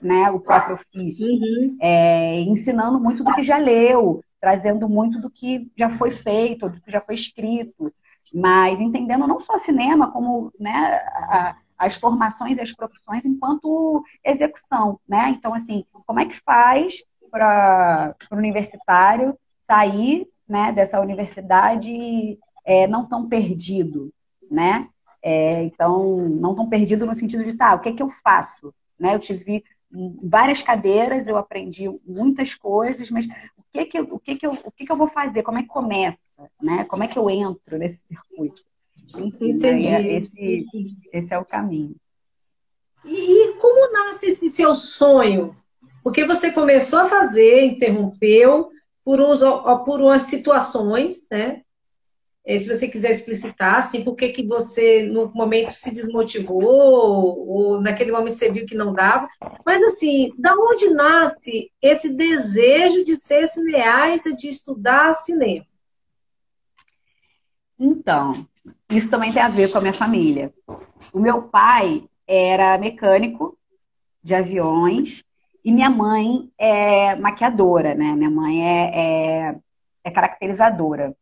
[0.01, 1.77] né, o próprio ofício, uhum.
[1.81, 6.81] é, ensinando muito do que já leu, trazendo muito do que já foi feito, do
[6.81, 7.93] que já foi escrito,
[8.33, 14.99] mas entendendo não só cinema, como né, a, as formações e as profissões enquanto execução.
[15.09, 15.31] Né?
[15.31, 23.07] Então, assim, como é que faz para o universitário sair né, dessa universidade é, não
[23.07, 24.13] tão perdido?
[24.51, 24.89] né?
[25.23, 28.75] É, então, não tão perdido no sentido de, tá, o que é que eu faço?
[28.99, 29.15] Né?
[29.15, 29.63] Eu tive
[30.23, 34.71] várias cadeiras, eu aprendi muitas coisas, mas o que que, o que, que, eu, o
[34.71, 35.43] que, que eu vou fazer?
[35.43, 36.51] Como é que começa?
[36.63, 36.85] Né?
[36.85, 38.63] Como é que eu entro nesse circuito?
[39.19, 39.83] Enfim, né?
[39.83, 40.67] É esse,
[41.13, 41.97] esse é o caminho.
[43.05, 45.57] E, e como nasce esse seu sonho?
[46.03, 48.71] Porque você começou a fazer, interrompeu,
[49.05, 49.41] por, uns,
[49.85, 51.63] por umas situações, né?
[52.51, 57.81] É, se você quiser explicitar, assim, por que, que você, no momento, se desmotivou, ou
[57.81, 59.29] naquele momento você viu que não dava.
[59.65, 65.65] Mas, assim, da onde nasce esse desejo de ser cineasta, de estudar cinema?
[67.79, 68.33] Então,
[68.91, 70.53] isso também tem a ver com a minha família.
[71.13, 73.57] O meu pai era mecânico
[74.21, 75.23] de aviões
[75.65, 78.13] e minha mãe é maquiadora, né?
[78.17, 79.57] Minha mãe é, é,
[80.03, 81.15] é caracterizadora.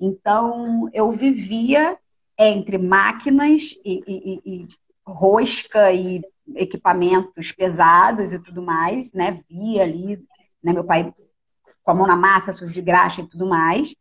[0.00, 1.96] Então, eu vivia
[2.38, 4.68] entre máquinas e, e, e,
[5.06, 6.22] rosca e
[6.54, 9.40] equipamentos pesados e tudo mais, né?
[9.48, 10.16] Via ali,
[10.62, 10.72] né?
[10.72, 11.12] Meu pai
[11.82, 13.94] com a mão na massa, sujo de graxa e tudo mais.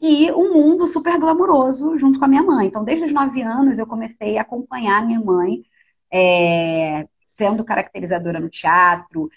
[0.00, 2.66] E um mundo super glamouroso junto com a minha mãe.
[2.66, 5.64] Então, desde os nove anos, eu comecei a acompanhar minha mãe
[6.10, 9.30] é, sendo caracterizadora no teatro,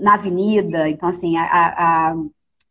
[0.00, 0.88] na avenida.
[0.88, 2.14] Então, assim, a, a,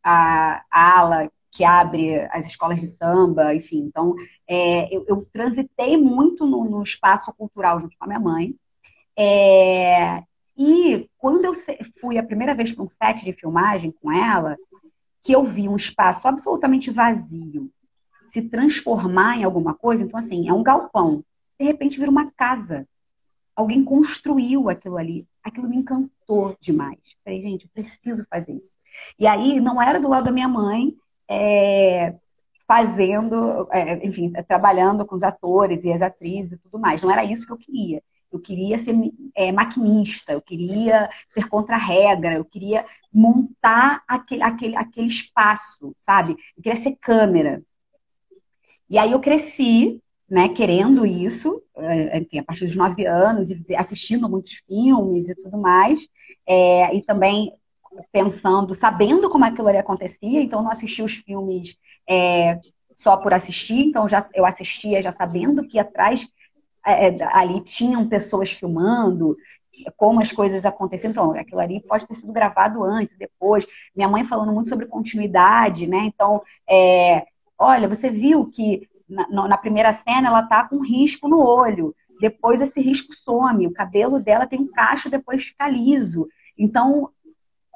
[0.04, 3.80] a, a ala que abre as escolas de samba, enfim.
[3.80, 4.14] Então,
[4.48, 8.54] é, eu, eu, transitei muito no, no, espaço cultural junto com a minha mãe.
[9.18, 10.22] É,
[10.56, 11.54] e quando eu
[12.00, 14.56] fui a primeira vez para um set de filmagem com ela,
[15.20, 17.72] que eu vi um espaço absolutamente vazio
[18.32, 21.24] se transformar em alguma coisa, então assim, é um galpão,
[21.60, 22.88] de repente vira uma casa.
[23.56, 25.26] Alguém construiu aquilo ali.
[25.44, 27.00] Aquilo me encantou demais.
[27.26, 28.78] Falei, gente, eu preciso fazer isso.
[29.18, 30.96] E aí, não era do lado da minha mãe,
[31.30, 32.16] é,
[32.68, 37.02] fazendo, é, enfim, trabalhando com os atores e as atrizes e tudo mais.
[37.02, 38.04] Não era isso que eu queria.
[38.32, 38.94] Eu queria ser
[39.34, 45.96] é, maquinista, eu queria ser contra a regra, eu queria montar aquele, aquele, aquele espaço,
[46.02, 46.36] sabe?
[46.56, 47.64] Eu queria ser câmera.
[48.90, 53.76] E aí eu cresci, né, querendo isso, é, enfim, a partir dos nove anos, e
[53.76, 56.06] assistindo muitos filmes e tudo mais,
[56.46, 57.54] é, e também
[58.12, 61.78] pensando, sabendo como aquilo ali acontecia, então não assisti os filmes
[62.10, 62.60] é,
[62.96, 66.28] só por assistir, então já, eu assistia já sabendo que atrás
[66.86, 69.36] é, é, ali tinham pessoas filmando,
[69.96, 71.12] como as coisas aconteciam.
[71.12, 73.68] Então, aquilo ali pode ter sido gravado antes, depois.
[73.96, 76.00] Minha mãe falando muito sobre continuidade, né?
[76.06, 81.40] Então, é, olha, você viu que na, na primeira cena ela tá com risco no
[81.40, 81.96] olho.
[82.20, 86.28] Depois esse risco some, o cabelo dela tem um cacho, depois fica liso.
[86.58, 87.10] Então,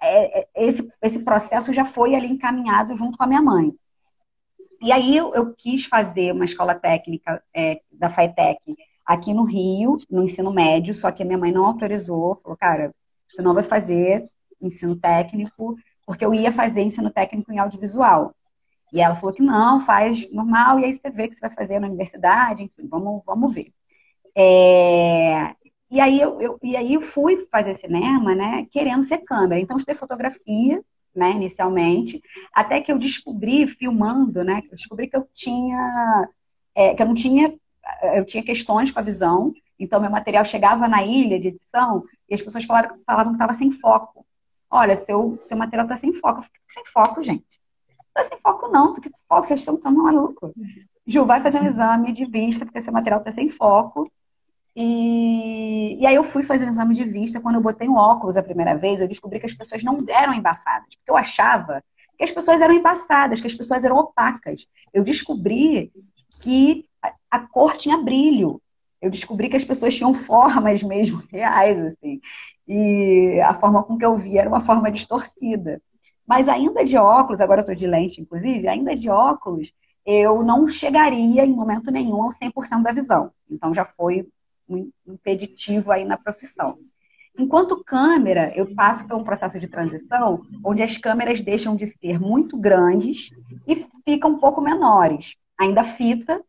[0.01, 3.73] é, é, esse, esse processo já foi ali encaminhado junto com a minha mãe.
[4.81, 9.97] E aí eu, eu quis fazer uma escola técnica é, da FATEC aqui no Rio,
[10.09, 12.93] no ensino médio, só que a minha mãe não autorizou, falou, cara,
[13.27, 14.23] você não vai fazer
[14.59, 18.33] ensino técnico, porque eu ia fazer ensino técnico em audiovisual.
[18.91, 21.79] E ela falou que não, faz normal, e aí você vê que você vai fazer
[21.79, 23.71] na universidade, enfim, vamos, vamos ver.
[24.35, 25.55] É,
[25.91, 29.59] e aí eu, eu, e aí eu fui fazer cinema, né, querendo ser câmera.
[29.59, 30.81] Então, estudei fotografia,
[31.13, 32.21] né, inicialmente,
[32.53, 36.29] até que eu descobri, filmando, né, eu descobri que eu tinha,
[36.73, 37.53] é, que eu não tinha,
[38.15, 42.35] eu tinha questões com a visão, então meu material chegava na ilha de edição e
[42.35, 44.25] as pessoas falaram, falavam que estava sem foco.
[44.69, 46.39] Olha, seu, seu material está sem foco.
[46.39, 47.59] Eu fiquei, sem foco, gente.
[47.97, 50.53] Não está sem foco não, porque foco, vocês estão tão malucos.
[51.05, 54.09] Ju, vai fazer um exame de vista, porque seu material está sem foco.
[54.75, 57.39] E, e aí eu fui fazer um exame de vista.
[57.39, 60.33] Quando eu botei um óculos a primeira vez, eu descobri que as pessoas não eram
[60.33, 60.95] embaçadas.
[60.95, 61.83] Porque eu achava
[62.17, 64.67] que as pessoas eram embaçadas, que as pessoas eram opacas.
[64.93, 65.91] Eu descobri
[66.41, 66.85] que
[67.29, 68.61] a, cor tinha brilho.
[69.01, 72.21] Eu descobri que as pessoas tinham formas mesmo reais, assim.
[72.67, 75.81] E a forma com que eu via era uma forma distorcida.
[76.25, 79.73] Mas ainda de óculos, agora eu estou de lente, inclusive, ainda de óculos,
[80.05, 83.31] eu não chegaria em momento nenhum ao 100% da visão.
[83.49, 84.27] Então já foi
[85.07, 86.77] impeditivo aí na profissão.
[87.37, 92.19] Enquanto câmera, eu passo por um processo de transição onde as câmeras deixam de ser
[92.19, 93.31] muito grandes
[93.65, 95.37] e ficam um pouco menores.
[95.57, 96.43] Ainda fita,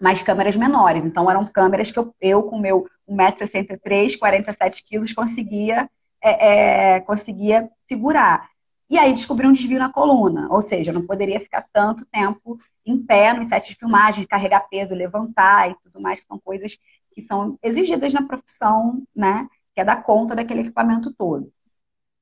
[0.00, 1.04] mas câmeras menores.
[1.04, 5.90] Então, eram câmeras que eu, eu com meu 1,63m, 47 quilos, conseguia,
[6.22, 8.48] é, é, conseguia segurar.
[8.88, 12.58] E aí descobri um desvio na coluna, ou seja, eu não poderia ficar tanto tempo
[12.86, 16.78] em pé no set de filmagem, carregar peso, levantar e tudo mais, que são coisas
[17.18, 19.48] que são exigidas na profissão, né?
[19.74, 21.52] Que é dar conta daquele equipamento todo.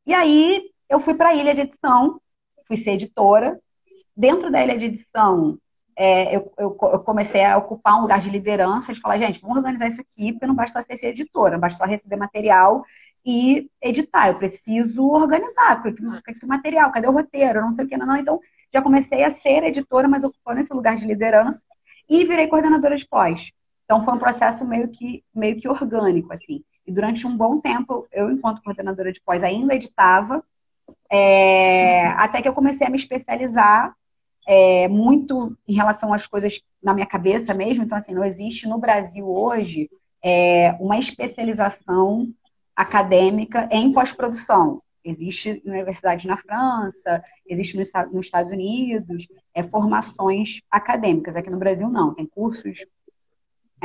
[0.06, 2.18] E aí eu fui para a ilha de edição,
[2.66, 3.60] fui ser editora.
[4.16, 5.58] Dentro da ilha de edição,
[5.94, 9.58] é, eu, eu, eu, comecei a ocupar um lugar de liderança, de falar, gente, vamos
[9.58, 12.82] organizar isso aqui, porque não basta só ser editora, não basta só receber material
[13.22, 14.28] e editar.
[14.28, 16.02] Eu preciso organizar, porque
[16.40, 18.16] que material, cadê o roteiro, não sei o que, não, não.
[18.16, 18.40] Então,
[18.72, 21.60] já comecei a ser editora, mas ocupando esse lugar de liderança
[22.08, 23.52] e virei coordenadora de pós.
[23.86, 26.62] Então foi um processo meio que, meio que orgânico, assim.
[26.86, 30.44] E durante um bom tempo, eu, enquanto coordenadora de pós, ainda editava,
[31.10, 33.92] É, até que eu comecei a me especializar
[34.46, 37.82] é, muito em relação às coisas na minha cabeça mesmo.
[37.82, 39.90] Então, assim, não existe no Brasil hoje
[40.22, 42.28] é, uma especialização
[42.74, 44.80] acadêmica em pós-produção.
[45.04, 51.36] Existe universidade na França, existe nos Estados Unidos, é, formações acadêmicas.
[51.36, 52.84] Aqui no Brasil não, tem cursos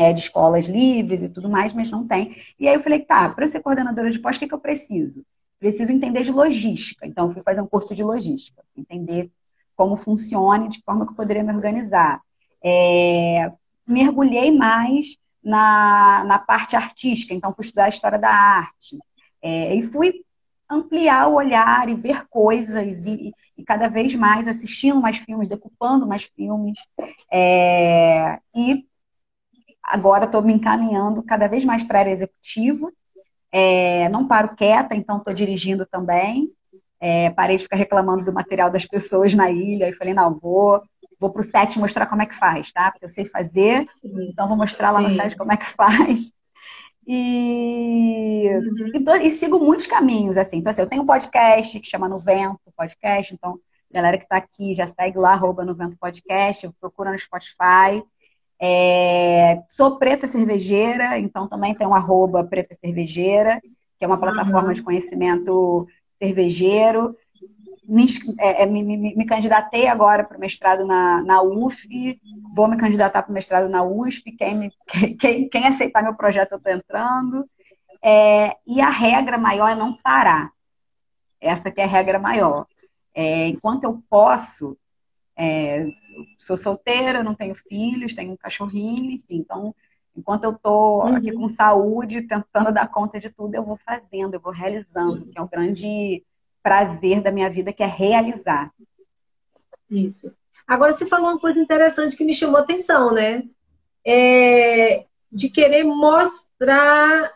[0.01, 2.35] é, de escolas livres e tudo mais, mas não tem.
[2.59, 4.59] E aí eu falei, tá, para eu ser coordenadora de pós, o que, que eu
[4.59, 5.23] preciso?
[5.59, 7.05] Preciso entender de logística.
[7.05, 9.31] Então, eu fui fazer um curso de logística, entender
[9.75, 12.19] como funciona, de forma que eu poderia me organizar.
[12.63, 13.51] É,
[13.87, 18.97] mergulhei mais na, na parte artística, então fui estudar a história da arte.
[19.39, 20.23] É, e fui
[20.67, 26.07] ampliar o olhar e ver coisas e, e, cada vez mais assistindo mais filmes, decupando
[26.07, 26.79] mais filmes.
[27.31, 28.85] É, e
[29.83, 32.91] agora estou me encaminhando cada vez mais para a área executiva.
[33.51, 36.49] É, não paro quieta, então estou dirigindo também.
[36.99, 40.81] É, parei de ficar reclamando do material das pessoas na ilha e falei, não, vou,
[41.19, 42.91] vou para o set mostrar como é que faz, tá?
[42.91, 43.85] Porque eu sei fazer,
[44.29, 45.05] então vou mostrar lá Sim.
[45.05, 46.31] no set como é que faz.
[47.07, 48.91] E, uhum.
[48.93, 50.57] e, tô, e, sigo muitos caminhos, assim.
[50.57, 53.59] Então, assim, eu tenho um podcast que chama No Vento Podcast, então,
[53.91, 58.03] galera que está aqui já segue lá, arroba No Vento Podcast, procura no Spotify.
[58.63, 63.59] É, sou preta cervejeira, então também tem um arroba preta cervejeira,
[63.97, 64.73] que é uma plataforma uhum.
[64.73, 65.87] de conhecimento
[66.21, 67.17] cervejeiro.
[67.83, 68.05] Me,
[68.39, 72.19] é, é, me, me, me, candidatei agora para o mestrado na, na UF,
[72.55, 74.71] vou me candidatar para o mestrado na USP, quem,
[75.19, 77.49] quem, quem aceitar meu projeto eu estou entrando.
[78.03, 80.51] É, e a regra maior é não parar.
[81.39, 82.67] Essa que é a regra maior.
[83.13, 84.77] É, enquanto eu posso,
[85.41, 85.91] é,
[86.37, 89.73] sou solteira, não tenho filhos, tenho um cachorrinho, enfim, então
[90.15, 91.15] enquanto eu estou uhum.
[91.15, 95.39] aqui com saúde, tentando dar conta de tudo, eu vou fazendo, eu vou realizando, que
[95.39, 96.23] é o grande
[96.61, 98.71] prazer da minha vida, que é realizar.
[99.89, 100.31] Isso.
[100.67, 103.43] Agora, você falou uma coisa interessante que me chamou a atenção, né?
[104.05, 107.31] É de querer mostrar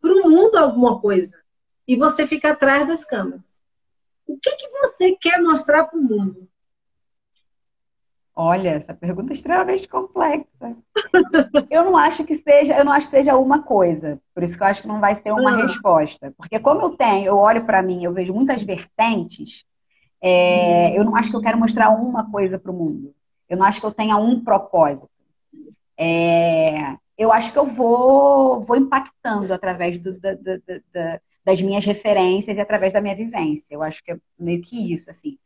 [0.00, 1.40] para o mundo alguma coisa.
[1.86, 3.60] E você fica atrás das câmeras.
[4.26, 6.49] O que, que você quer mostrar para o mundo?
[8.42, 10.46] Olha, essa pergunta é extremamente complexa.
[11.70, 14.18] eu não acho que seja, eu não acho que seja uma coisa.
[14.34, 15.66] Por isso que eu acho que não vai ser uma ah.
[15.66, 16.32] resposta.
[16.38, 19.66] Porque como eu tenho, eu olho para mim, eu vejo muitas vertentes,
[20.22, 23.14] é, eu não acho que eu quero mostrar uma coisa para o mundo.
[23.46, 25.12] Eu não acho que eu tenha um propósito.
[25.98, 30.56] É, eu acho que eu vou, vou impactando através do, da, da,
[30.94, 33.74] da, das minhas referências e através da minha vivência.
[33.74, 35.36] Eu acho que é meio que isso, assim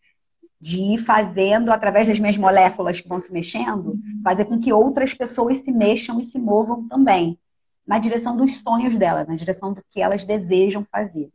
[0.61, 5.12] de ir fazendo, através das minhas moléculas que vão se mexendo, fazer com que outras
[5.12, 7.38] pessoas se mexam e se movam também,
[7.87, 11.31] na direção dos sonhos delas, na direção do que elas desejam fazer.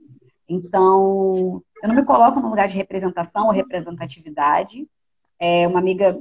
[0.47, 4.87] Então, eu não me coloco no lugar de representação ou representatividade.
[5.37, 6.19] É, uma amiga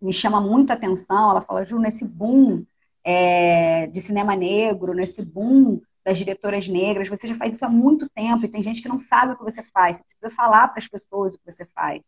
[0.00, 2.64] me chama muita atenção, ela fala, Ju, nesse boom
[3.04, 5.80] é, de cinema negro, nesse boom
[6.10, 8.98] das diretoras negras, você já faz isso há muito tempo e tem gente que não
[8.98, 9.96] sabe o que você faz.
[9.96, 12.02] Você precisa falar para as pessoas o que você faz.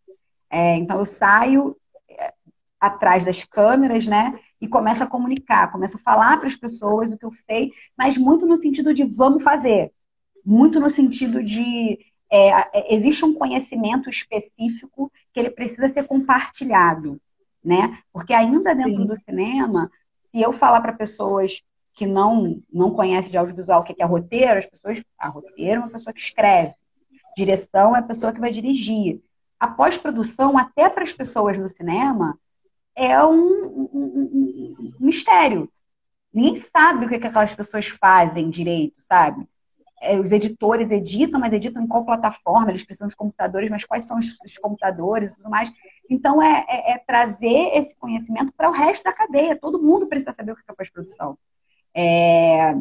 [0.50, 1.76] É, então eu saio
[2.08, 2.34] é,
[2.80, 4.38] atrás das câmeras, né?
[4.60, 8.18] E começo a comunicar, começo a falar para as pessoas o que eu sei, mas
[8.18, 9.92] muito no sentido de vamos fazer,
[10.44, 11.98] muito no sentido de
[12.30, 12.48] é,
[12.80, 17.20] é existe um conhecimento específico que ele precisa ser compartilhado,
[17.64, 17.98] né?
[18.12, 19.06] Porque ainda dentro Sim.
[19.06, 19.90] do cinema,
[20.32, 21.62] se eu falar para pessoas
[21.94, 25.02] que não, não conhece de audiovisual o que é roteiro, as pessoas.
[25.18, 26.74] A roteiro é uma pessoa que escreve.
[27.36, 29.20] Direção é a pessoa que vai dirigir.
[29.58, 32.38] A pós-produção, até para as pessoas no cinema,
[32.94, 35.70] é um, um, um, um mistério.
[36.32, 39.46] Ninguém sabe o que, é que aquelas pessoas fazem direito, sabe?
[40.00, 42.70] É, os editores editam, mas editam em qual plataforma?
[42.70, 45.70] Eles precisam de computadores, mas quais são os, os computadores e tudo mais?
[46.10, 49.56] Então, é, é, é trazer esse conhecimento para o resto da cadeia.
[49.56, 51.38] Todo mundo precisa saber o que é pós-produção.
[51.94, 52.74] É...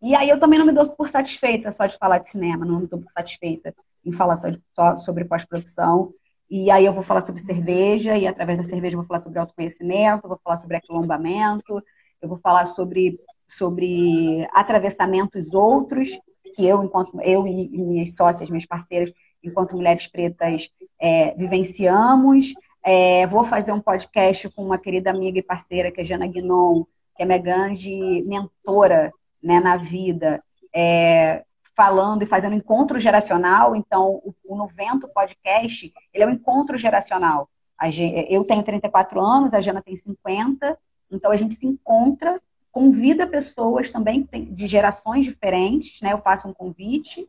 [0.00, 2.80] E aí eu também não me dou por satisfeita só de falar de cinema, não
[2.80, 3.74] me dou por satisfeita
[4.04, 6.12] em falar só, de, só sobre pós-produção.
[6.50, 9.38] E aí eu vou falar sobre cerveja, e através da cerveja eu vou falar sobre
[9.38, 11.82] autoconhecimento, vou falar sobre aquilombamento,
[12.22, 16.18] eu vou falar sobre, sobre atravessamentos outros,
[16.54, 19.12] que eu, enquanto eu e minhas sócias, minhas parceiras,
[19.42, 22.54] enquanto mulheres pretas, é, vivenciamos.
[22.82, 26.84] É, vou fazer um podcast com uma querida amiga e parceira, que é Jana Guinon,
[27.18, 29.12] que é minha grande mentora
[29.42, 30.42] né, na vida,
[30.72, 31.44] é,
[31.76, 33.74] falando e fazendo encontro geracional.
[33.74, 37.50] Então, o, o Novento Podcast, ele é um encontro geracional.
[37.90, 40.78] Gente, eu tenho 34 anos, a Jana tem 50,
[41.10, 42.40] então a gente se encontra,
[42.72, 46.12] convida pessoas também de gerações diferentes, né?
[46.12, 47.26] Eu faço um convite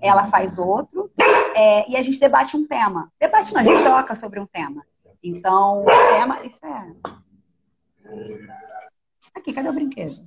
[0.00, 1.10] ela faz outro,
[1.54, 3.12] é, e a gente debate um tema.
[3.20, 4.82] Debate não, a gente troca sobre um tema.
[5.22, 6.42] Então, o tema.
[6.44, 6.92] Isso é.
[9.36, 10.26] Aqui, cadê o brinquedo?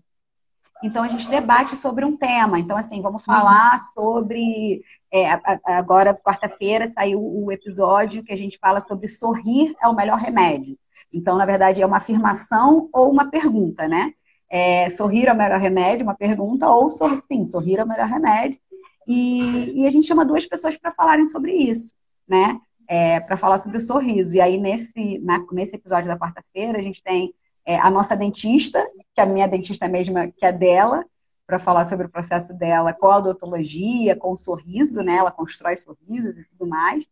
[0.83, 2.59] Então, a gente debate sobre um tema.
[2.59, 4.83] Então, assim, vamos falar sobre.
[5.11, 5.25] É,
[5.65, 10.77] agora, quarta-feira, saiu o episódio que a gente fala sobre sorrir é o melhor remédio.
[11.11, 14.13] Então, na verdade, é uma afirmação ou uma pergunta, né?
[14.47, 16.89] É, sorrir é o melhor remédio, uma pergunta, ou
[17.21, 18.59] sim, sorrir é o melhor remédio.
[19.07, 21.95] E, e a gente chama duas pessoas para falarem sobre isso,
[22.27, 22.59] né?
[22.87, 24.35] É, para falar sobre o sorriso.
[24.35, 27.33] E aí, nesse, na, nesse episódio da quarta-feira, a gente tem
[27.69, 31.05] é, a nossa dentista, que é a minha dentista mesma, que é dela,
[31.45, 35.17] para falar sobre o processo dela com a odontologia, com o sorriso, né?
[35.17, 37.07] Ela constrói sorrisos e tudo mais.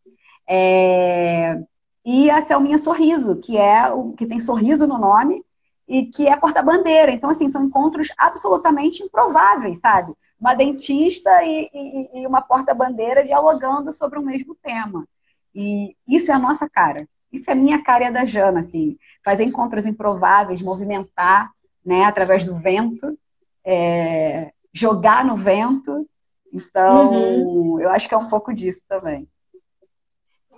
[0.48, 1.62] É...
[2.04, 5.44] E a Selminha Sorriso, que é o que tem sorriso no nome
[5.86, 7.12] e que é porta-bandeira.
[7.12, 10.12] Então, assim, são encontros absolutamente improváveis, sabe?
[10.40, 15.06] Uma dentista e, e, e uma porta-bandeira dialogando sobre o mesmo tema.
[15.54, 17.06] E isso é a nossa cara.
[17.32, 18.98] Isso é a minha cara e a da Jana, assim.
[19.24, 21.52] Fazer encontros improváveis, movimentar,
[21.84, 23.18] né, através do vento,
[23.64, 26.08] é, jogar no vento.
[26.52, 27.80] Então, uhum.
[27.80, 29.28] eu acho que é um pouco disso também.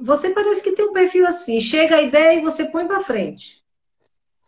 [0.01, 3.63] Você parece que tem um perfil assim, chega a ideia e você põe para frente.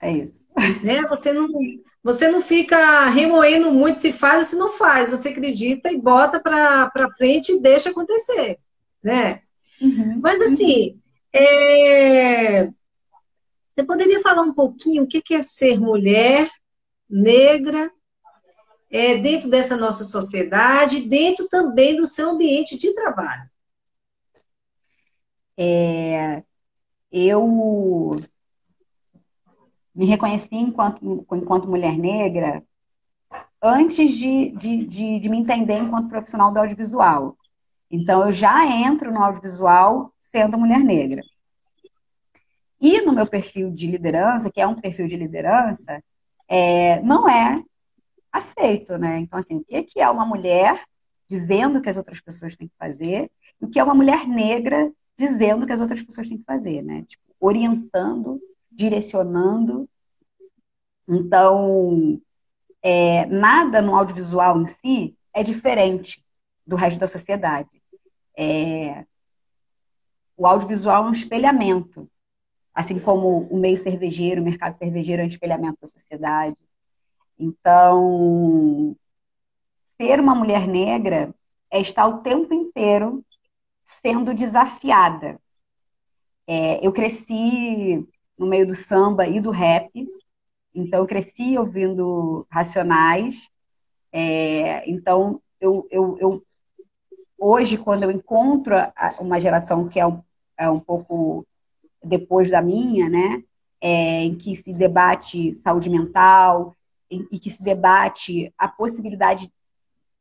[0.01, 0.47] É isso.
[0.83, 1.03] Né?
[1.09, 1.49] Você não,
[2.03, 5.09] você não fica remoendo muito se faz ou se não faz.
[5.09, 8.59] Você acredita e bota para frente e deixa acontecer,
[9.03, 9.43] né?
[9.81, 10.21] Uhum.
[10.21, 11.01] Mas assim,
[11.33, 12.67] é...
[13.71, 16.51] você poderia falar um pouquinho o que é ser mulher
[17.09, 17.91] negra
[18.91, 23.51] é, dentro dessa nossa sociedade, dentro também do seu ambiente de trabalho?
[25.57, 26.43] É,
[27.11, 28.17] eu
[29.95, 32.63] me reconheci enquanto, enquanto mulher negra
[33.63, 37.37] antes de, de, de, de me entender enquanto profissional do audiovisual.
[37.91, 41.23] Então, eu já entro no audiovisual sendo mulher negra.
[42.81, 46.03] E no meu perfil de liderança, que é um perfil de liderança,
[46.49, 47.63] é, não é
[48.33, 49.19] aceito, né?
[49.19, 50.83] Então, assim, o que é uma mulher
[51.29, 53.31] dizendo que as outras pessoas têm que fazer
[53.61, 56.83] e o que é uma mulher negra dizendo que as outras pessoas têm que fazer,
[56.83, 57.05] né?
[57.07, 59.89] Tipo, orientando, direcionando.
[61.07, 62.21] Então,
[62.83, 66.25] é, nada no audiovisual em si é diferente
[66.67, 67.83] do resto da sociedade.
[68.37, 69.05] É,
[70.37, 72.09] o audiovisual é um espelhamento,
[72.75, 76.57] assim como o meio cervejeiro, o mercado cervejeiro é um espelhamento da sociedade.
[77.39, 78.97] Então,
[80.01, 81.35] ser uma mulher negra
[81.71, 83.25] é estar o tempo inteiro
[83.85, 85.41] sendo desafiada.
[86.47, 88.07] É, eu cresci
[88.39, 89.91] no meio do samba e do rap,
[90.75, 93.49] então eu cresci ouvindo Racionais.
[94.11, 96.47] É, então eu, eu, eu,
[97.43, 98.77] hoje quando eu encontro
[99.19, 100.23] uma geração que é um,
[100.57, 101.45] é um pouco
[102.03, 103.43] depois da minha, né,
[103.81, 106.77] é, em que se debate saúde mental
[107.11, 109.53] e que se debate a possibilidade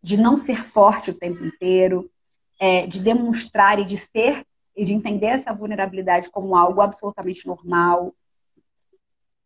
[0.04, 2.10] de não ser forte o tempo inteiro,
[2.60, 4.44] é, de demonstrar e de ser
[4.76, 8.14] e de entender essa vulnerabilidade como algo absolutamente normal,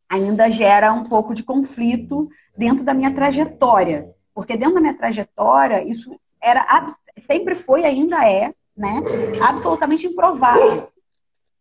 [0.10, 4.14] ainda gera um pouco de conflito dentro da minha trajetória.
[4.34, 6.86] Porque dentro da minha trajetória, isso era
[7.26, 9.02] sempre foi ainda é, né,
[9.42, 10.88] absolutamente improvável.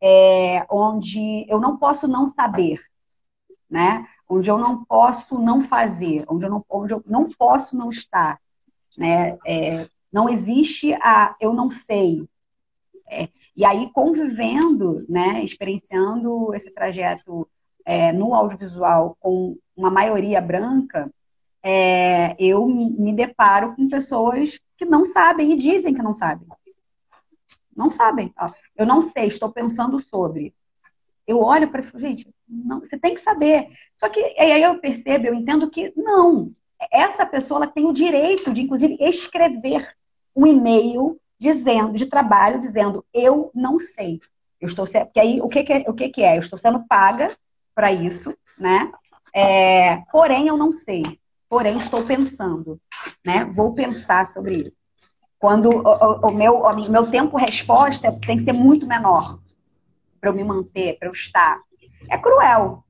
[0.06, 2.78] É, onde eu não posso não saber,
[3.70, 4.06] né?
[4.28, 8.38] Onde eu não posso não fazer, onde eu não, onde eu não posso não estar,
[8.98, 9.38] né?
[9.46, 12.28] É, não existe a eu não sei.
[13.08, 17.48] É, e aí, convivendo, né, experienciando esse trajeto
[17.86, 21.10] é, no audiovisual com uma maioria branca,
[21.62, 26.46] é, eu me deparo com pessoas que não sabem e dizem que não sabem.
[27.76, 28.32] Não sabem.
[28.38, 30.54] Ó, eu não sei, estou pensando sobre.
[31.26, 33.68] Eu olho para isso gente, não, você tem que saber.
[33.98, 36.52] Só que aí eu percebo, eu entendo que não.
[36.92, 39.94] Essa pessoa tem o direito de, inclusive, escrever
[40.36, 44.20] um e-mail dizendo, de trabalho, dizendo, eu não sei.
[44.60, 46.36] Eu estou sendo, porque aí o que, que é, o que, que é?
[46.36, 47.36] Eu estou sendo paga
[47.74, 48.90] para isso, né?
[49.34, 51.02] É, porém, eu não sei.
[51.54, 52.80] Porém, estou pensando,
[53.24, 53.44] né?
[53.44, 54.72] Vou pensar sobre isso.
[55.38, 59.38] Quando o, o, o meu, o meu tempo resposta tem que ser muito menor
[60.20, 61.60] para eu me manter, para eu estar.
[62.10, 62.82] É cruel.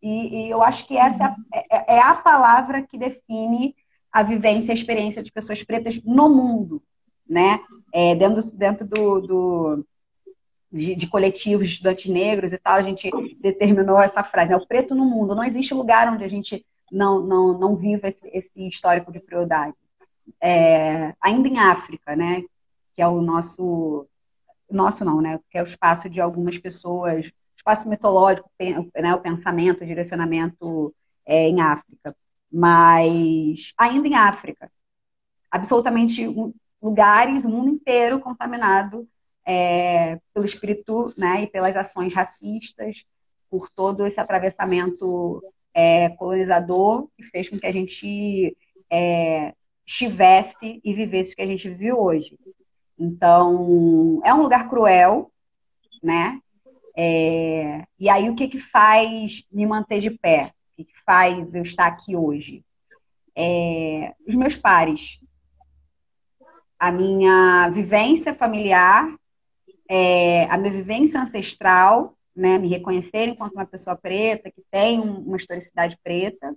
[0.00, 3.76] E, e eu acho que essa é, é, é a palavra que define
[4.10, 6.82] a vivência, a experiência de pessoas pretas no mundo,
[7.28, 7.60] né?
[7.92, 9.86] É, dentro dentro do, do
[10.72, 14.56] de, de, coletivos de estudantes negros e tal, a gente determinou essa frase, né?
[14.56, 15.34] o preto no mundo.
[15.34, 19.74] Não existe lugar onde a gente não, não, não viva esse, esse histórico de crueldade.
[20.40, 22.42] é, ainda em África, né?
[22.94, 24.06] Que é o nosso,
[24.70, 25.40] nosso não, né?
[25.50, 28.50] Que é o espaço de algumas pessoas, espaço mitológico,
[28.96, 29.14] né?
[29.14, 30.94] O pensamento, o direcionamento
[31.26, 32.16] é, em África,
[32.52, 34.70] mas ainda em África,
[35.50, 36.26] absolutamente
[36.82, 39.06] lugares, o mundo inteiro contaminado
[39.46, 41.42] é, pelo espírito, né?
[41.42, 43.04] E pelas ações racistas,
[43.50, 45.42] por todo esse atravessamento
[45.74, 48.56] é, colonizador que fez com que a gente
[48.90, 49.54] é,
[49.86, 52.38] estivesse e vivesse o que a gente vive hoje.
[52.98, 55.32] Então, é um lugar cruel,
[56.02, 56.40] né?
[56.96, 60.52] É, e aí, o que, que faz me manter de pé?
[60.72, 62.64] O que, que faz eu estar aqui hoje?
[63.34, 65.18] É, os meus pares.
[66.78, 69.14] A minha vivência familiar,
[69.88, 75.36] é, a minha vivência ancestral né, me reconhecer enquanto uma pessoa preta, que tem uma
[75.36, 76.56] historicidade preta,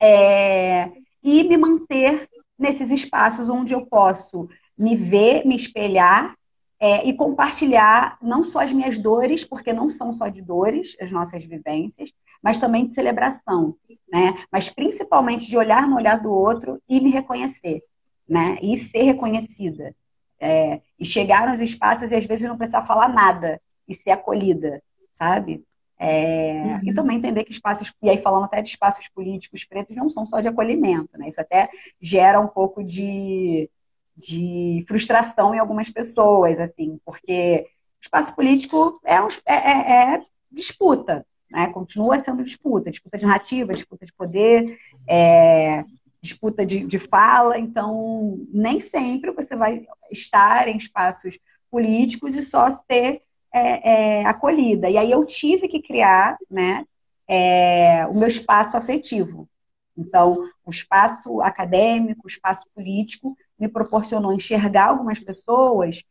[0.00, 6.36] é, e me manter nesses espaços onde eu posso me ver, me espelhar
[6.78, 11.10] é, e compartilhar não só as minhas dores, porque não são só de dores as
[11.10, 13.74] nossas vivências, mas também de celebração,
[14.08, 14.44] né?
[14.52, 17.82] Mas principalmente de olhar no olhar do outro e me reconhecer,
[18.28, 18.56] né?
[18.62, 19.92] E ser reconhecida.
[20.40, 24.82] É, e chegar nos espaços e às vezes não precisar falar nada, e ser acolhida,
[25.10, 25.64] sabe?
[25.98, 26.80] É, uhum.
[26.84, 30.24] E também entender que espaços, e aí falando até de espaços políticos pretos, não são
[30.24, 31.28] só de acolhimento, né?
[31.28, 31.68] Isso até
[32.00, 33.68] gera um pouco de,
[34.16, 37.66] de frustração em algumas pessoas, assim, porque
[38.00, 40.22] espaço político é, um, é, é, é
[40.52, 41.72] disputa, né?
[41.72, 44.78] Continua sendo disputa, disputa de narrativa, disputa de poder,
[45.08, 45.84] é,
[46.22, 51.38] disputa de, de fala, então nem sempre você vai estar em espaços
[51.70, 53.22] políticos e só ser
[53.52, 54.88] é, é, acolhida.
[54.90, 56.84] E aí eu tive que criar né,
[57.26, 59.48] é, o meu espaço afetivo.
[59.96, 66.02] Então, o espaço acadêmico, o espaço político, me proporcionou enxergar algumas pessoas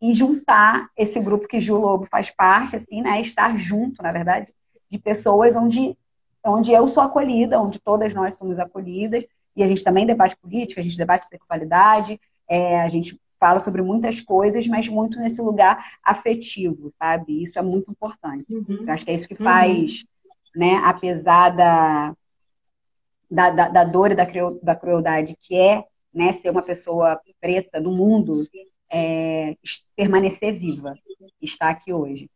[0.00, 3.20] e juntar esse grupo que Gil Lobo faz parte, assim, né?
[3.20, 4.52] Estar junto, na verdade,
[4.90, 5.96] de pessoas onde,
[6.44, 9.24] onde eu sou acolhida, onde todas nós somos acolhidas,
[9.56, 13.82] e a gente também debate política, a gente debate sexualidade, é, a gente fala sobre
[13.82, 17.42] muitas coisas, mas muito nesse lugar afetivo, sabe?
[17.42, 18.46] Isso é muito importante.
[18.48, 18.84] Uhum.
[18.86, 20.60] Eu acho que é isso que faz, uhum.
[20.60, 22.16] né, apesar da,
[23.28, 24.24] da, da, da dor e da,
[24.62, 25.84] da crueldade que é,
[26.14, 28.46] né, ser uma pessoa preta no mundo,
[28.88, 29.56] é,
[29.96, 30.94] permanecer viva,
[31.40, 32.30] estar aqui hoje.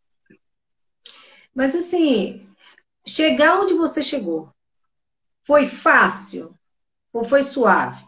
[1.54, 2.48] Mas assim,
[3.06, 4.50] chegar onde você chegou,
[5.44, 6.52] foi fácil
[7.12, 8.04] ou foi suave?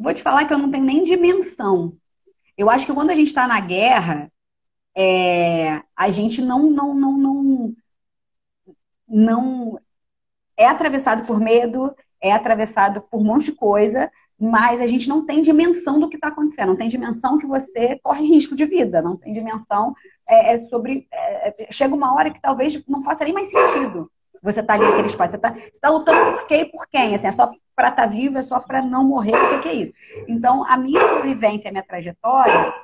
[0.00, 1.94] Vou te falar que eu não tenho nem dimensão.
[2.56, 4.32] Eu acho que quando a gente está na guerra,
[4.96, 7.74] é, a gente não, não, não, não,
[9.06, 9.80] não
[10.56, 15.26] é atravessado por medo, é atravessado por um monte de coisa, mas a gente não
[15.26, 19.02] tem dimensão do que está acontecendo, não tem dimensão que você corre risco de vida,
[19.02, 19.94] não tem dimensão
[20.26, 21.06] é, é sobre.
[21.12, 24.10] É, chega uma hora que talvez não faça nem mais sentido
[24.42, 25.32] você tá ali naquele espaço.
[25.32, 27.14] Você está tá lutando por quê e por quem?
[27.14, 29.34] Assim, é só para estar tá vivo, é só para não morrer.
[29.34, 29.92] O que, que, é isso?
[30.28, 32.74] Então, a minha vivência, a minha trajetória,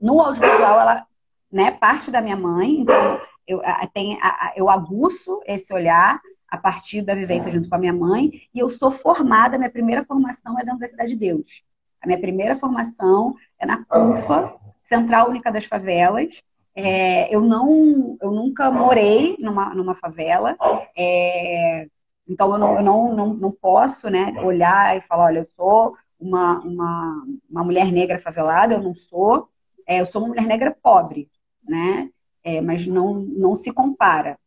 [0.00, 1.06] no audiovisual, ela
[1.50, 2.80] né, parte da minha mãe.
[2.80, 4.18] Então, eu, tem,
[4.56, 8.32] eu aguço esse olhar a partir da vivência junto com a minha mãe.
[8.52, 11.62] E eu sou formada, minha primeira formação é da Universidade de Deus.
[12.02, 16.42] A minha primeira formação é na CUFA, Central Única das Favelas.
[16.74, 20.56] É, eu não, eu nunca morei numa, numa favela,
[20.98, 21.86] é,
[22.28, 25.96] então eu, não, eu não, não, não posso, né, olhar e falar, olha, eu sou
[26.18, 29.48] uma, uma, uma mulher negra favelada, eu não sou,
[29.86, 31.28] é, eu sou uma mulher negra pobre,
[31.62, 32.10] né,
[32.42, 34.38] é, mas não, não se compara.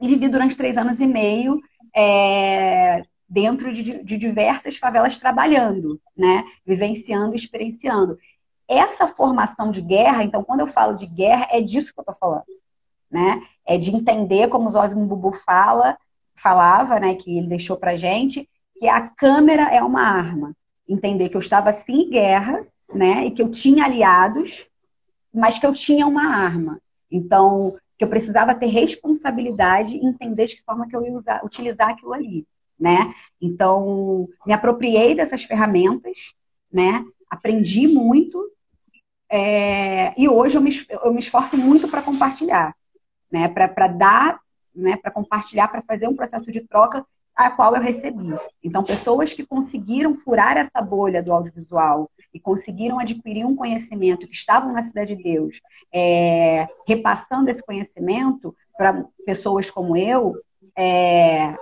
[0.00, 1.60] E vivi durante três anos e meio
[1.94, 8.18] é, dentro de, de diversas favelas trabalhando, né, vivenciando, experienciando
[8.72, 12.14] essa formação de guerra, então, quando eu falo de guerra, é disso que eu estou
[12.14, 12.44] falando.
[13.10, 13.42] Né?
[13.66, 15.98] É de entender, como o Zózimo Bubu fala,
[16.42, 20.54] falava, né, que ele deixou pra gente, que a câmera é uma arma.
[20.88, 24.66] Entender que eu estava sim em guerra, né, e que eu tinha aliados,
[25.32, 26.80] mas que eu tinha uma arma.
[27.10, 31.44] Então, que eu precisava ter responsabilidade e entender de que forma que eu ia usar,
[31.44, 32.46] utilizar aquilo ali,
[32.78, 33.14] né?
[33.40, 36.34] Então, me apropriei dessas ferramentas,
[36.72, 37.04] né?
[37.30, 38.52] Aprendi muito
[39.34, 42.76] é, e hoje eu me, eu me esforço muito para compartilhar,
[43.30, 43.48] né?
[43.48, 44.38] Para dar,
[44.74, 44.96] né?
[44.96, 47.04] Para compartilhar, para fazer um processo de troca
[47.34, 48.28] a qual eu recebi.
[48.62, 54.34] Então, pessoas que conseguiram furar essa bolha do audiovisual e conseguiram adquirir um conhecimento que
[54.34, 55.60] estavam na Cidade de Deus,
[55.92, 60.34] é, repassando esse conhecimento para pessoas como eu,
[60.76, 61.54] é,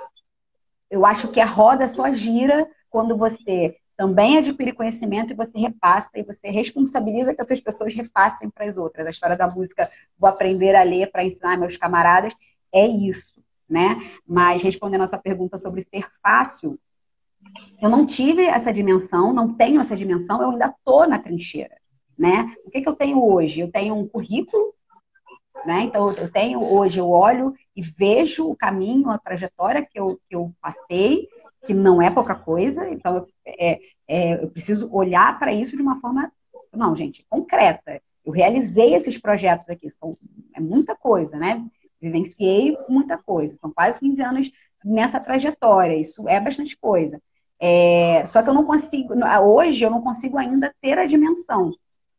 [0.91, 6.11] eu acho que a roda só gira quando você também adquire conhecimento e você repassa
[6.15, 9.07] e você responsabiliza que essas pessoas repassem para as outras.
[9.07, 12.33] A história da música, vou aprender a ler para ensinar meus camaradas,
[12.73, 13.99] é isso, né?
[14.27, 16.79] Mas respondendo a sua pergunta sobre ser fácil,
[17.81, 21.77] eu não tive essa dimensão, não tenho essa dimensão, eu ainda estou na trincheira,
[22.19, 22.55] né?
[22.65, 23.61] O que, que eu tenho hoje?
[23.61, 24.75] Eu tenho um currículo,
[25.65, 25.83] né?
[25.83, 30.37] Então, eu tenho hoje, eu olho e vejo o caminho, a trajetória que eu, que
[30.37, 31.29] eu passei,
[31.67, 35.83] que não é pouca coisa, então eu, é, é, eu preciso olhar para isso de
[35.83, 36.33] uma forma,
[36.73, 38.01] não, gente, concreta.
[38.25, 40.17] Eu realizei esses projetos aqui, são,
[40.55, 41.65] é muita coisa, né?
[42.01, 44.51] Vivenciei muita coisa, são quase 15 anos
[44.85, 47.21] nessa trajetória, isso é bastante coisa.
[47.61, 51.73] É, só que eu não consigo, hoje eu não consigo ainda ter a dimensão,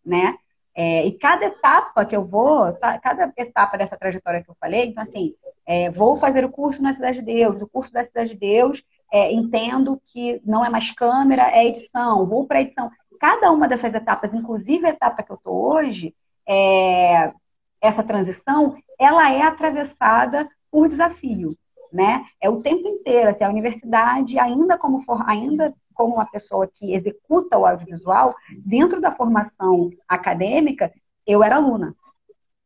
[0.05, 0.36] né?
[0.73, 4.86] É, e cada etapa que eu vou, tá, cada etapa dessa trajetória que eu falei,
[4.86, 5.34] então assim,
[5.65, 8.84] é, vou fazer o curso na Cidade de Deus, do curso da Cidade de Deus,
[9.11, 12.89] é, entendo que não é mais câmera, é edição, vou para edição.
[13.19, 16.15] Cada uma dessas etapas, inclusive a etapa que eu estou hoje,
[16.47, 17.34] é,
[17.82, 21.58] essa transição, ela é atravessada por desafio,
[21.91, 22.24] né?
[22.39, 26.93] É o tempo inteiro, assim, a universidade, ainda como, for, ainda como uma pessoa que
[26.93, 30.93] executa o audiovisual, dentro da formação acadêmica,
[31.26, 31.95] eu era aluna.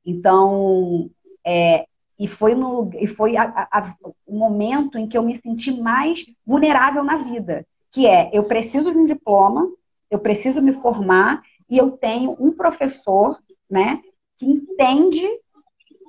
[0.06, 1.10] Então,
[1.46, 1.88] é,
[2.20, 3.96] e foi, no, e foi a, a,
[4.28, 8.92] o momento em que eu me senti mais vulnerável na vida, que é eu preciso
[8.92, 9.72] de um diploma,
[10.12, 14.02] eu preciso me formar e eu tenho um professor, né,
[14.38, 15.26] que entende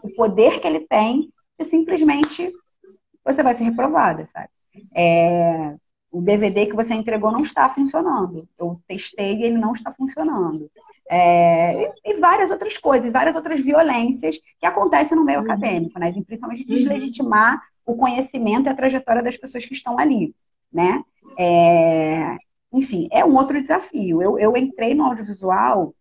[0.07, 2.53] o poder que ele tem e simplesmente
[3.25, 4.49] você vai ser reprovada, sabe?
[4.95, 5.75] É,
[6.11, 8.49] o DVD que você entregou não está funcionando.
[8.59, 10.71] Eu testei e ele não está funcionando.
[11.11, 15.45] É, e, várias outras coisas, várias outras violências que acontecem no meio uhum.
[15.45, 16.13] acadêmico, né?
[16.13, 16.69] Principalmente uhum.
[16.69, 20.35] deslegitimar o conhecimento e a trajetória das pessoas que estão ali,
[20.73, 21.03] né?
[21.39, 22.37] É,
[22.73, 24.23] enfim, é um outro desafio.
[24.23, 25.95] Eu, eu entrei no audiovisual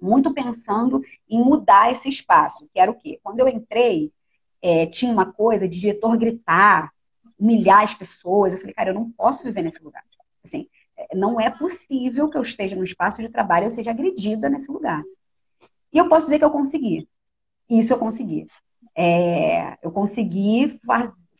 [0.00, 3.18] muito pensando em mudar esse espaço, que era o quê?
[3.22, 4.12] Quando eu entrei,
[4.62, 6.92] é, tinha uma coisa de diretor gritar,
[7.38, 8.52] humilhar as pessoas.
[8.52, 10.04] Eu falei, cara, eu não posso viver nesse lugar.
[10.44, 10.68] Assim,
[11.14, 14.70] não é possível que eu esteja no espaço de trabalho e eu seja agredida nesse
[14.70, 15.02] lugar.
[15.92, 17.08] E eu posso dizer que eu consegui.
[17.68, 18.46] Isso eu consegui.
[18.94, 20.80] É, eu consegui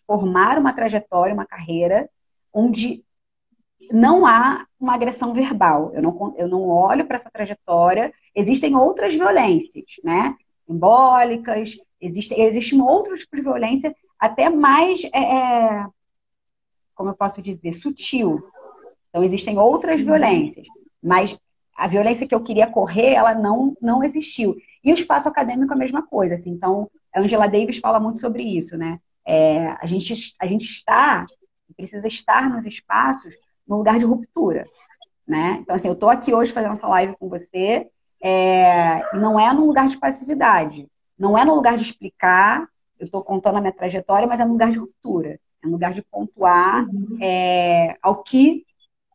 [0.07, 2.09] formar uma trajetória, uma carreira
[2.53, 3.05] onde
[3.93, 5.93] não há uma agressão verbal.
[5.93, 8.13] Eu não, eu não olho para essa trajetória.
[8.35, 10.37] Existem outras violências, né?
[10.67, 15.87] Simbólicas, existe, existe outro tipo de violência até mais, é, é
[16.95, 18.43] como eu posso dizer, sutil,
[19.11, 20.67] então, existem outras violências,
[21.03, 21.37] mas
[21.77, 24.57] a violência que eu queria correr, ela não, não existiu.
[24.85, 26.35] E o espaço acadêmico é a mesma coisa.
[26.35, 26.51] Assim.
[26.51, 29.01] Então, a Angela Davis fala muito sobre isso, né?
[29.27, 31.27] É, a, gente, a gente está,
[31.77, 34.67] precisa estar nos espaços no lugar de ruptura,
[35.27, 35.59] né?
[35.61, 37.91] Então, assim, eu estou aqui hoje fazendo essa live com você,
[38.23, 42.69] é, não é num lugar de passividade, não é no lugar de explicar,
[42.99, 45.93] eu estou contando a minha trajetória, mas é no lugar de ruptura, é no lugar
[45.93, 47.19] de pontuar uhum.
[47.21, 48.65] é, ao que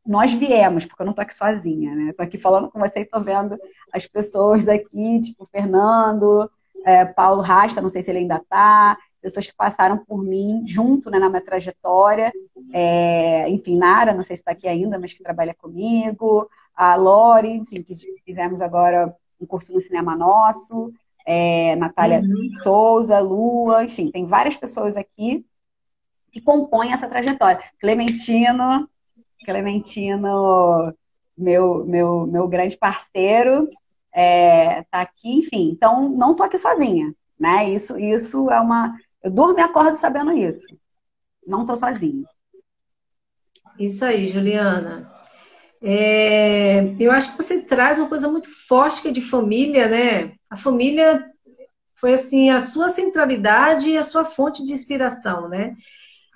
[0.05, 2.13] nós viemos, porque eu não tô aqui sozinha, né?
[2.13, 3.57] Tô aqui falando com você e tô vendo
[3.91, 6.49] as pessoas aqui, tipo Fernando,
[6.85, 11.09] é, Paulo Rasta, não sei se ele ainda tá, pessoas que passaram por mim junto
[11.09, 12.31] né, na minha trajetória.
[12.71, 16.47] É, enfim, Nara, não sei se está aqui ainda, mas que trabalha comigo.
[16.75, 17.93] A Lori, enfim, que
[18.25, 20.91] fizemos agora um curso no cinema nosso.
[21.25, 22.51] É, Natália uhum.
[22.61, 25.45] Souza, Lua, enfim, tem várias pessoas aqui
[26.31, 27.63] que compõem essa trajetória.
[27.79, 28.87] Clementino,
[29.43, 30.93] Clementino,
[31.37, 33.69] meu, meu, meu grande parceiro,
[34.13, 35.69] é, tá aqui, enfim.
[35.71, 37.69] Então, não tô aqui sozinha, né?
[37.69, 38.97] Isso, isso é uma.
[39.23, 40.67] Eu durmo e acordo sabendo isso.
[41.45, 42.23] Não tô sozinha.
[43.79, 45.14] Isso aí, Juliana.
[45.87, 50.33] É, eu acho que você traz uma coisa muito forte que é de família, né?
[50.49, 51.23] A família
[51.93, 55.75] foi assim a sua centralidade e a sua fonte de inspiração, né?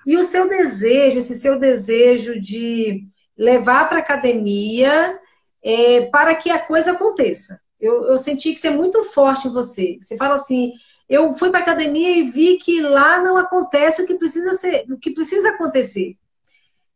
[0.05, 3.03] E o seu desejo, esse seu desejo de
[3.35, 5.17] levar para a academia
[5.63, 7.59] é, para que a coisa aconteça.
[7.79, 9.97] Eu, eu senti que isso é muito forte em você.
[9.99, 10.73] Você fala assim,
[11.09, 14.85] eu fui para a academia e vi que lá não acontece o que precisa ser,
[14.91, 16.15] o que precisa acontecer.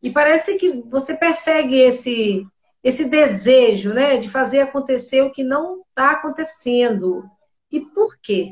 [0.03, 2.45] E parece que você persegue esse
[2.83, 7.23] esse desejo, né, de fazer acontecer o que não está acontecendo.
[7.71, 8.51] E por quê?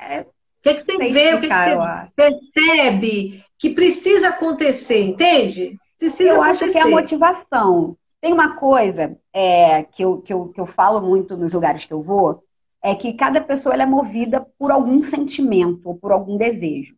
[0.00, 0.26] É, o
[0.62, 5.78] que, é que você vê, o que, é que você percebe que precisa acontecer, entende?
[5.98, 6.64] Precisa eu acontecer.
[6.64, 7.96] acho que é a motivação.
[8.18, 11.92] Tem uma coisa é, que, eu, que, eu, que eu falo muito nos lugares que
[11.92, 12.42] eu vou,
[12.82, 16.96] é que cada pessoa é movida por algum sentimento ou por algum desejo.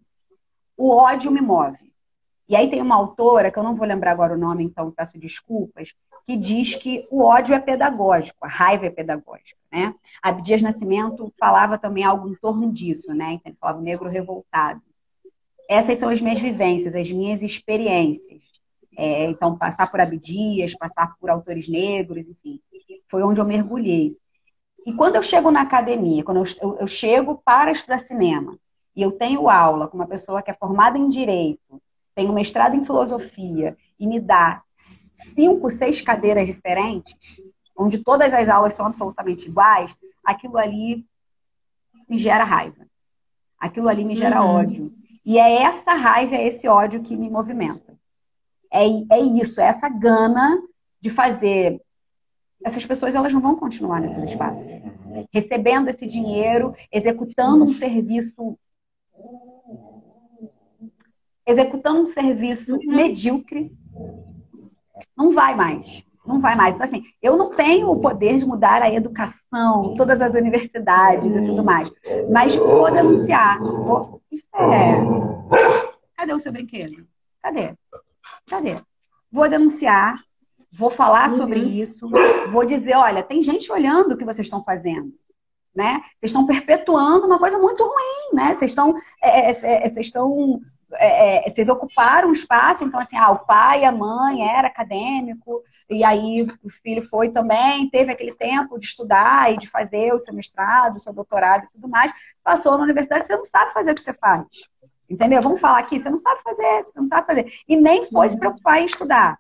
[0.77, 1.79] O ódio me move.
[2.49, 5.19] E aí tem uma autora, que eu não vou lembrar agora o nome, então peço
[5.19, 5.95] desculpas,
[6.27, 9.95] que diz que o ódio é pedagógico, a raiva é pedagógica, né?
[10.23, 13.33] Abdias Nascimento falava também algo em torno disso, né?
[13.33, 14.83] Então, ele falava negro revoltado.
[15.69, 18.43] Essas são as minhas vivências, as minhas experiências.
[18.97, 22.61] É, então, passar por Abdias, passar por autores negros, enfim,
[23.07, 24.17] foi onde eu mergulhei.
[24.87, 28.59] E quando eu chego na academia, quando eu, eu, eu chego para estudar cinema,
[28.95, 31.83] e eu tenho aula com uma pessoa que é formada em direito,
[32.15, 34.63] tem um mestrado em filosofia e me dá
[35.35, 37.41] cinco, seis cadeiras diferentes,
[37.77, 41.05] onde todas as aulas são absolutamente iguais, aquilo ali
[42.09, 42.87] me gera raiva.
[43.59, 44.49] Aquilo ali me gera uhum.
[44.49, 44.95] ódio.
[45.25, 47.95] E é essa raiva, é esse ódio que me movimenta.
[48.73, 50.63] É, é isso, é essa gana
[51.01, 51.81] de fazer.
[52.65, 54.67] Essas pessoas elas não vão continuar nesses espaços.
[55.33, 58.59] Recebendo esse dinheiro, executando um serviço
[61.47, 62.97] executando um serviço uhum.
[62.97, 63.73] medíocre,
[65.17, 66.03] não vai mais.
[66.27, 66.75] Não vai mais.
[66.75, 71.45] Então, assim, eu não tenho o poder de mudar a educação, todas as universidades e
[71.45, 71.93] tudo mais.
[72.33, 73.61] Mas vou denunciar.
[73.61, 74.23] Vou...
[74.55, 74.95] É...
[76.17, 77.07] Cadê o seu brinquedo?
[77.43, 77.75] Cadê?
[78.47, 78.81] Cadê?
[79.31, 80.25] Vou denunciar,
[80.73, 81.37] vou falar uhum.
[81.37, 82.09] sobre isso,
[82.51, 85.13] vou dizer, olha, tem gente olhando o que vocês estão fazendo.
[85.75, 86.01] Né?
[86.21, 88.55] Vocês estão perpetuando uma coisa muito ruim, né?
[88.55, 90.61] Vocês estão, é, é, é vocês estão
[90.97, 95.63] é, é, vocês ocuparam um espaço, então assim, ah, o pai, a mãe era acadêmico,
[95.91, 100.19] e aí o filho foi também, teve aquele tempo de estudar e de fazer o
[100.19, 102.13] seu mestrado, o seu doutorado e tudo mais,
[102.43, 104.45] passou na universidade, você não sabe fazer o que você faz.
[105.09, 105.43] Entendeu?
[105.43, 107.53] Vamos falar aqui, você não sabe fazer, você não sabe fazer.
[107.69, 109.39] E nem foi se preocupar em estudar.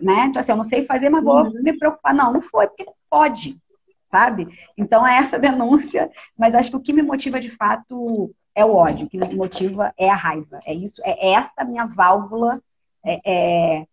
[0.00, 0.26] Né?
[0.26, 1.62] Então, assim, eu não sei fazer, mas vou uhum.
[1.62, 2.14] me preocupar.
[2.14, 3.58] Não, não foi, porque pode,
[4.08, 4.48] sabe?
[4.76, 8.74] Então, é essa denúncia, mas acho que o que me motiva de fato é o
[8.74, 10.60] ódio, o que me motiva é a raiva.
[10.64, 12.60] É isso, é essa minha válvula
[13.04, 13.86] é, é,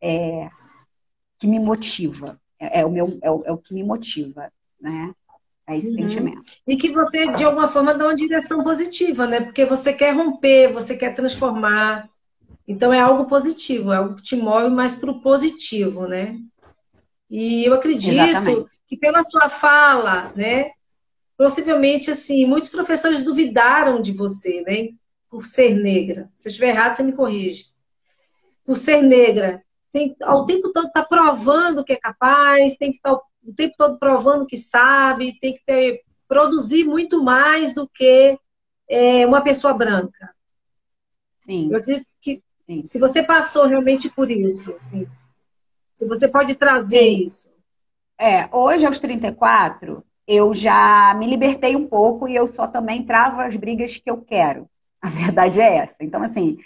[0.00, 0.50] é
[1.38, 2.38] que me motiva.
[2.58, 4.50] É, é, o meu, é o, é o que me motiva,
[4.80, 5.12] né?
[5.66, 5.94] É esse uhum.
[5.94, 6.52] sentimento.
[6.66, 9.40] E que você, de alguma forma, dá uma direção positiva, né?
[9.40, 12.08] Porque você quer romper, você quer transformar.
[12.68, 16.38] Então é algo positivo, é algo que te move mais para o positivo, né?
[17.30, 18.70] E eu acredito Exatamente.
[18.86, 20.70] Que pela sua fala, né?
[21.36, 24.90] possivelmente, assim, muitos professores duvidaram de você, né?
[25.28, 26.30] Por ser negra.
[26.34, 27.66] Se eu estiver errado, você me corrige.
[28.64, 29.62] Por ser negra.
[29.92, 33.74] Tem, ao tempo todo está provando que é capaz, tem que estar tá, o tempo
[33.76, 38.38] todo provando que sabe, tem que ter, produzir muito mais do que
[38.88, 40.34] é, uma pessoa branca.
[41.40, 41.70] Sim.
[41.70, 42.82] Eu acredito que Sim.
[42.82, 45.06] se você passou realmente por isso, assim,
[45.94, 47.24] se você pode trazer Sim.
[47.24, 47.53] isso.
[48.18, 53.40] É, hoje aos 34, eu já me libertei um pouco e eu só também travo
[53.40, 54.68] as brigas que eu quero.
[55.02, 55.96] A verdade é essa.
[56.00, 56.56] Então, assim,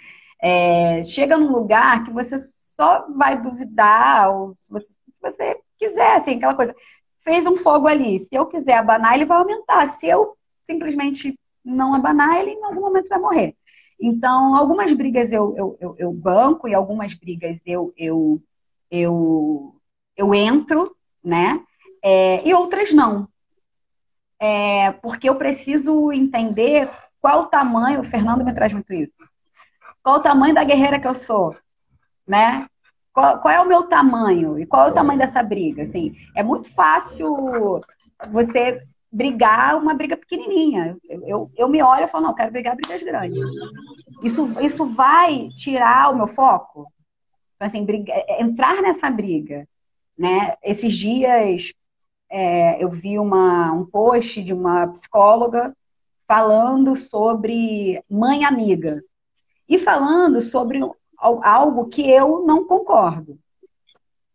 [0.41, 6.15] é, chega num lugar que você só vai duvidar, ou se você, se você quiser,
[6.15, 6.73] assim, aquela coisa.
[7.21, 8.19] Fez um fogo ali.
[8.19, 9.87] Se eu quiser abanar, ele vai aumentar.
[9.87, 13.55] Se eu simplesmente não abanar, ele em algum momento vai morrer.
[13.99, 18.41] Então, algumas brigas eu, eu, eu, eu banco e algumas brigas eu, eu,
[18.89, 19.75] eu,
[20.15, 21.61] eu entro, né?
[22.03, 23.27] É, e outras não
[24.39, 26.89] é, porque eu preciso entender
[27.19, 29.11] qual o tamanho, o Fernando me traz muito isso,
[30.01, 31.55] qual o tamanho da guerreira que eu sou,
[32.25, 32.65] né?
[33.11, 35.83] Qual, qual, é o meu tamanho e qual é o tamanho dessa briga?
[35.83, 37.81] Assim, é muito fácil
[38.31, 40.95] você brigar uma briga pequenininha.
[41.03, 43.39] Eu, eu, eu me olho e falo, não, eu quero brigar brigas grandes.
[44.23, 46.85] Isso, isso vai tirar o meu foco?
[47.55, 49.67] Então, assim, briga, é, entrar nessa briga,
[50.19, 50.57] né?
[50.61, 51.71] Esses dias
[52.29, 55.73] é, eu vi uma, um post de uma psicóloga
[56.27, 59.01] falando sobre mãe amiga
[59.67, 60.81] e falando sobre
[61.17, 63.39] algo que eu não concordo.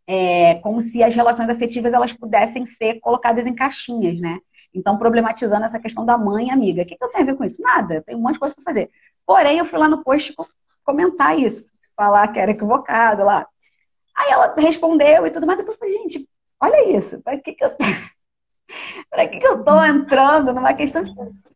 [0.06, 4.38] É, como se as relações afetivas elas pudessem ser colocadas em caixinhas, né?
[4.72, 6.82] Então, problematizando essa questão da mãe amiga.
[6.82, 7.62] O que, que eu tenho a ver com isso?
[7.62, 8.90] Nada, tem um monte de coisa para fazer.
[9.26, 10.34] Porém, eu fui lá no post
[10.82, 13.46] comentar isso, falar que era equivocado lá.
[14.14, 15.58] Aí ela respondeu e tudo mais.
[15.58, 16.28] Depois eu falei, gente,
[16.64, 17.76] Olha isso, para que, que eu.
[19.10, 21.12] para que, que eu tô entrando numa questão de.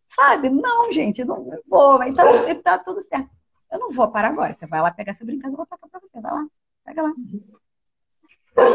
[0.07, 0.51] Sabe?
[0.51, 2.03] Não, gente, não vou.
[2.03, 2.27] Então,
[2.63, 3.31] tá tudo certo.
[3.73, 4.53] Eu não vou parar agora.
[4.53, 6.21] Você vai lá pegar seu brinquedo, eu vou tacar para você.
[6.21, 6.47] Vai lá,
[6.85, 7.13] pega lá.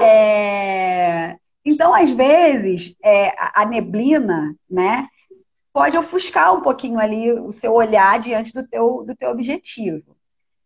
[0.02, 1.38] É...
[1.64, 5.08] Então, às vezes, é, a neblina, né,
[5.72, 10.18] pode ofuscar um pouquinho ali o seu olhar diante do teu, do teu objetivo.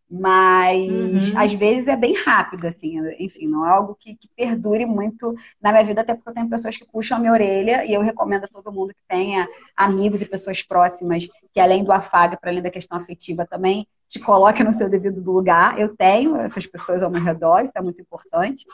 [0.10, 1.38] Mas uhum.
[1.38, 5.74] às vezes é bem rápido, assim, enfim, não é algo que, que, perdure muito na
[5.74, 8.46] minha vida, até porque eu tenho pessoas que puxam a minha orelha e eu recomendo
[8.46, 9.46] a todo mundo que tenha
[9.76, 14.18] amigos e pessoas próximas que, além do afago, para além da questão afetiva, também te
[14.20, 15.78] coloque no seu devido lugar.
[15.78, 18.66] Eu tenho essas pessoas ao meu redor, isso é muito importante.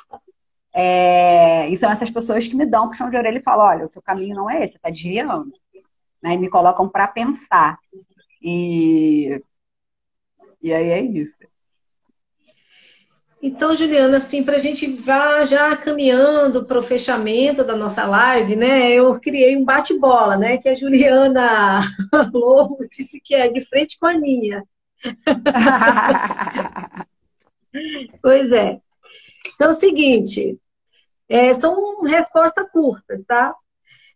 [0.71, 3.87] É, e são essas pessoas que me dão puxão de orelha e falam: olha, o
[3.87, 5.51] seu caminho não é esse, você está desviando.
[6.21, 6.35] Né?
[6.35, 7.79] E me colocam para pensar.
[8.39, 9.41] E,
[10.63, 11.37] e aí é isso.
[13.41, 18.55] Então, Juliana, assim, para a gente vá já caminhando para o fechamento da nossa live,
[18.55, 18.89] né?
[18.93, 20.57] Eu criei um bate-bola, né?
[20.57, 21.81] Que a Juliana
[22.33, 24.63] Lobo disse que é de frente com a minha.
[28.21, 28.79] pois é.
[29.55, 30.57] Então, é o seguinte,
[31.27, 33.53] é, são respostas curtas, tá?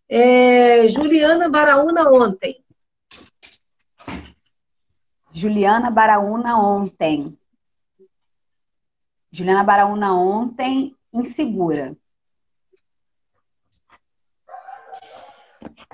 [0.07, 2.63] É, Juliana Baraúna ontem.
[5.37, 7.37] Juliana Baraúna ontem.
[9.31, 11.95] Juliana Baraúna ontem, insegura.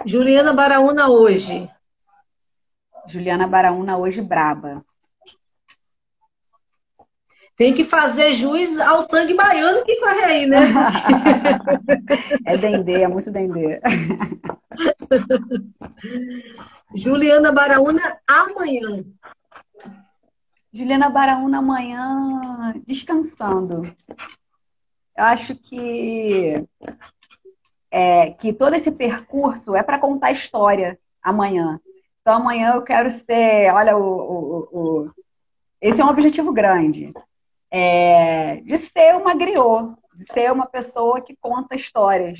[0.06, 1.70] Juliana Baraúna hoje.
[3.06, 4.82] Juliana Baraúna hoje braba.
[7.58, 10.60] Tem que fazer juiz ao sangue baiano que corre aí, né?
[12.48, 13.82] é dendê, é muito dendê.
[16.96, 19.04] Juliana Baraúna amanhã.
[20.72, 23.84] Juliana Baraúna amanhã descansando.
[25.16, 26.66] Eu acho que
[27.92, 31.80] é, que todo esse percurso é para contar história amanhã.
[32.22, 35.12] Então amanhã eu quero ser, olha, o, o, o
[35.80, 37.14] esse é um objetivo grande,
[37.70, 42.40] é, de ser uma griot, de ser uma pessoa que conta histórias,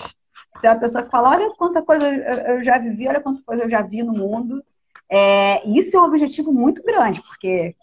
[0.56, 3.64] de ser uma pessoa que fala, olha quanta coisa eu já vivi, olha quanta coisa
[3.64, 4.64] eu já vi no mundo.
[5.10, 7.76] É, isso é um objetivo muito grande, porque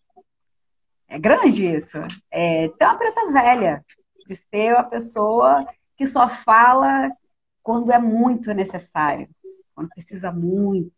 [1.09, 1.99] é grande isso.
[2.31, 3.85] É ter uma preta velha,
[4.27, 5.67] de ser uma pessoa
[5.97, 7.11] que só fala
[7.63, 9.29] quando é muito necessário,
[9.75, 10.93] quando precisa muito,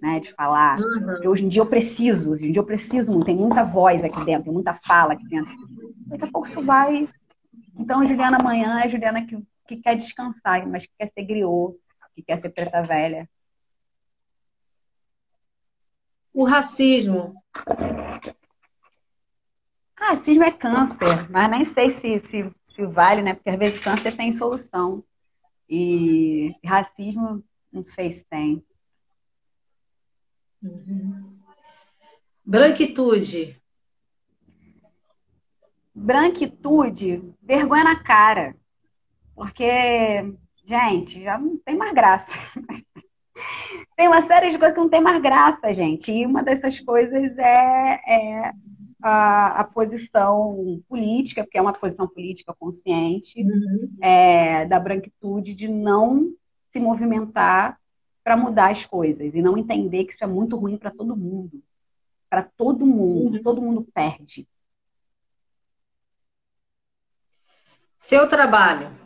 [0.00, 0.78] né, de falar.
[0.78, 1.06] Uhum.
[1.06, 4.24] Porque hoje em dia eu preciso, hoje em dia eu preciso tem muita voz aqui
[4.24, 5.52] dentro, tem muita fala aqui dentro.
[6.06, 7.08] Daqui a pouco isso vai.
[7.78, 9.36] Então, Juliana amanhã é Juliana que,
[9.66, 11.76] que quer descansar, mas que quer ser griot,
[12.14, 13.28] que quer ser preta velha.
[16.32, 17.34] O racismo
[19.96, 23.34] ah, cisma é câncer, mas nem sei se, se, se vale, né?
[23.34, 25.02] Porque às vezes câncer tem solução.
[25.68, 27.42] E racismo,
[27.72, 28.64] não sei se tem.
[30.62, 31.40] Uhum.
[32.44, 33.60] Branquitude.
[35.92, 38.54] Branquitude, vergonha na cara.
[39.36, 40.34] Porque,
[40.64, 42.40] gente, já não tem mais graça.
[43.94, 46.10] tem uma série de coisas que não tem mais graça, gente.
[46.10, 48.52] E uma dessas coisas é, é
[49.02, 53.94] a, a, posição política, porque é uma posição política consciente, uhum.
[54.00, 56.32] é, da branquitude de não
[56.72, 57.78] se movimentar
[58.24, 61.62] para mudar as coisas e não entender que isso é muito ruim para todo mundo.
[62.30, 63.42] Para todo mundo, uhum.
[63.42, 64.48] todo mundo perde.
[67.98, 69.05] Seu trabalho?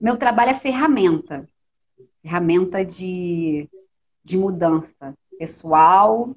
[0.00, 1.48] Meu trabalho é ferramenta
[2.22, 3.68] ferramenta de,
[4.24, 6.36] de mudança pessoal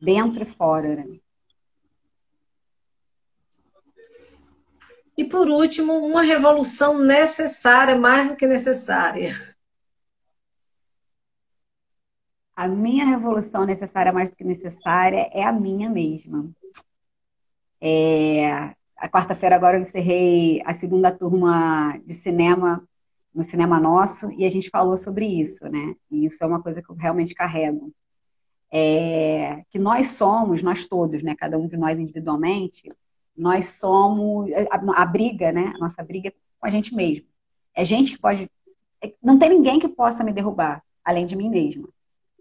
[0.00, 1.04] dentro e fora.
[1.04, 1.20] Né?
[5.16, 9.34] E por último, uma revolução necessária, mais do que necessária.
[12.54, 16.48] A minha revolução necessária, mais do que necessária, é a minha mesma.
[17.80, 22.86] É, a quarta-feira agora eu encerrei a segunda turma de cinema
[23.34, 25.94] no Cinema Nosso e a gente falou sobre isso, né?
[26.10, 27.92] E isso é uma coisa que eu realmente carrego
[28.70, 32.90] é, que nós somos, nós todos, né, cada um de nós individualmente,
[33.36, 37.26] nós somos a, a, briga, né, a nossa briga é com a gente mesmo.
[37.74, 38.50] É gente que pode,
[39.02, 41.88] é, não tem ninguém que possa me derrubar além de mim mesma,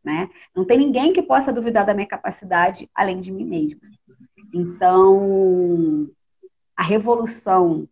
[0.03, 0.29] né?
[0.55, 3.81] Não tem ninguém que possa duvidar da minha capacidade além de mim mesma.
[4.53, 6.09] Então,
[6.77, 7.89] a revolução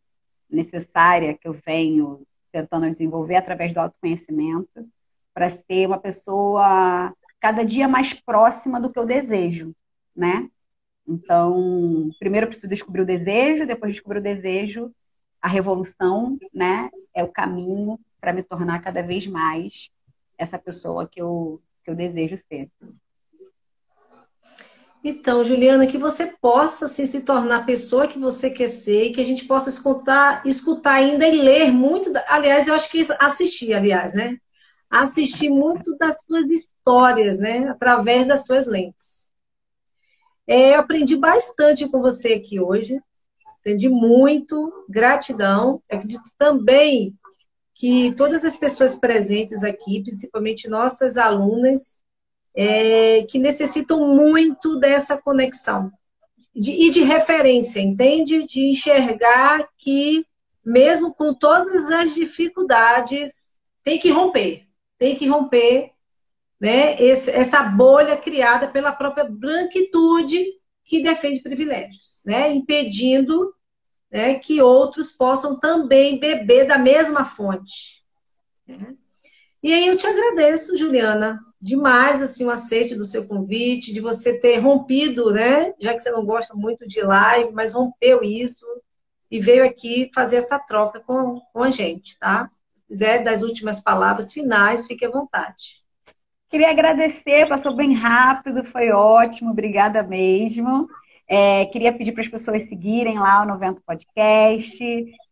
[0.49, 2.21] necessária que eu venho
[2.51, 4.87] tentando desenvolver através do autoconhecimento
[5.33, 9.75] para ser uma pessoa cada dia mais próxima do que eu desejo,
[10.15, 10.49] né?
[11.07, 14.93] Então, primeiro eu preciso descobrir o desejo, depois descobrir o desejo,
[15.41, 16.89] a revolução, né?
[17.13, 19.89] É o caminho para me tornar cada vez mais
[20.37, 22.69] essa pessoa que eu, que eu desejo ser.
[25.07, 29.11] Então, Juliana, que você possa assim, se tornar a pessoa que você quer ser e
[29.11, 32.11] que a gente possa escutar, escutar ainda e ler muito.
[32.27, 34.39] Aliás, eu acho que assistir, aliás, né?
[34.89, 37.67] assistir muito das suas histórias, né?
[37.69, 39.31] Através das suas lentes.
[40.47, 43.01] É, eu aprendi bastante com você aqui hoje.
[43.59, 45.81] Aprendi muito, gratidão.
[45.89, 47.15] Eu acredito também
[47.73, 52.04] que todas as pessoas presentes aqui, principalmente nossas alunas,
[52.55, 55.91] é, que necessitam muito dessa conexão
[56.55, 58.45] de, e de referência, entende?
[58.47, 60.25] De enxergar que,
[60.63, 64.65] mesmo com todas as dificuldades, tem que romper,
[64.97, 65.91] tem que romper
[66.59, 70.45] né, esse, essa bolha criada pela própria branquitude
[70.83, 73.53] que defende privilégios, né, impedindo
[74.09, 78.03] né, que outros possam também beber da mesma fonte.
[78.65, 78.95] Né?
[79.61, 84.39] E aí eu te agradeço, Juliana, demais assim o aceite do seu convite, de você
[84.39, 85.73] ter rompido, né?
[85.79, 88.67] Já que você não gosta muito de live, mas rompeu isso
[89.31, 92.51] e veio aqui fazer essa troca com, com a gente, tá?
[92.71, 95.83] Se quiser das últimas palavras finais, fique à vontade.
[96.49, 100.87] Queria agradecer, passou bem rápido, foi ótimo, obrigada mesmo.
[101.27, 104.77] É, queria pedir para as pessoas seguirem lá o Novento Podcast,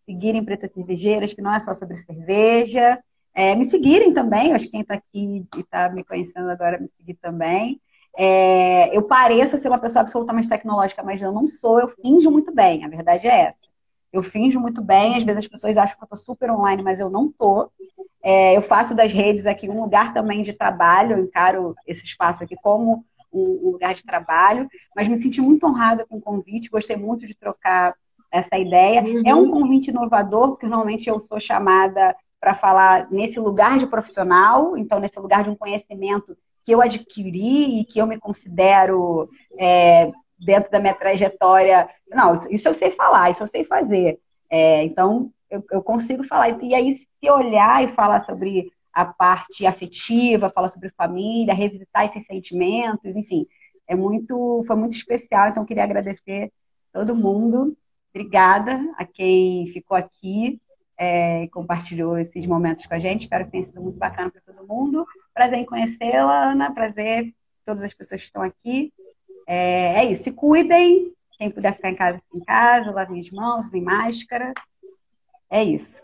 [0.04, 3.00] seguirem Pretas Cervejeiras, que não é só sobre cerveja.
[3.36, 6.88] É, me seguirem também, acho que quem está aqui e está me conhecendo agora me
[6.88, 7.82] seguir também.
[8.16, 12.54] É, eu pareço ser uma pessoa absolutamente tecnológica, mas eu não sou, eu finjo muito
[12.54, 13.64] bem, a verdade é essa.
[14.12, 17.00] Eu finjo muito bem, às vezes as pessoas acham que eu estou super online, mas
[17.00, 17.72] eu não estou.
[18.22, 22.44] É, eu faço das redes aqui um lugar também de trabalho, eu encaro esse espaço
[22.44, 23.04] aqui como
[23.34, 27.36] um, lugar de trabalho, mas me senti muito honrada com o convite, gostei muito de
[27.36, 27.96] trocar
[28.32, 29.04] essa ideia.
[29.04, 29.24] Uhum.
[29.26, 34.76] É um convite inovador, porque normalmente eu sou chamada para falar nesse lugar de profissional,
[34.76, 40.12] então nesse lugar de um conhecimento que eu adquiri e que eu me considero é,
[40.38, 41.90] dentro da minha trajetória.
[42.10, 44.20] Não, isso, eu sei falar, isso eu sei fazer.
[44.50, 46.62] É, então eu, eu, consigo falar.
[46.62, 52.26] E aí, se olhar e falar sobre a parte afetiva, falar sobre família, revisitar esses
[52.26, 53.48] sentimentos, enfim,
[53.88, 55.48] é muito, foi muito especial.
[55.48, 56.52] Então, queria agradecer
[56.92, 57.74] todo mundo.
[58.14, 60.60] Obrigada a quem ficou aqui
[60.98, 63.24] é, compartilhou esses momentos com a gente.
[63.24, 65.06] Espero que tenha sido muito bacana para todo mundo.
[65.34, 66.74] Prazer em conhecê-la, Ana.
[66.74, 67.34] Prazer
[67.66, 68.94] todas as pessoas que estão aqui.
[69.48, 70.24] É, é, isso.
[70.24, 71.14] Se cuidem.
[71.38, 72.92] Quem puder ficar em casa, fica em casa.
[72.92, 74.54] Lavem as mãos, usem máscara.
[75.50, 76.02] É isso.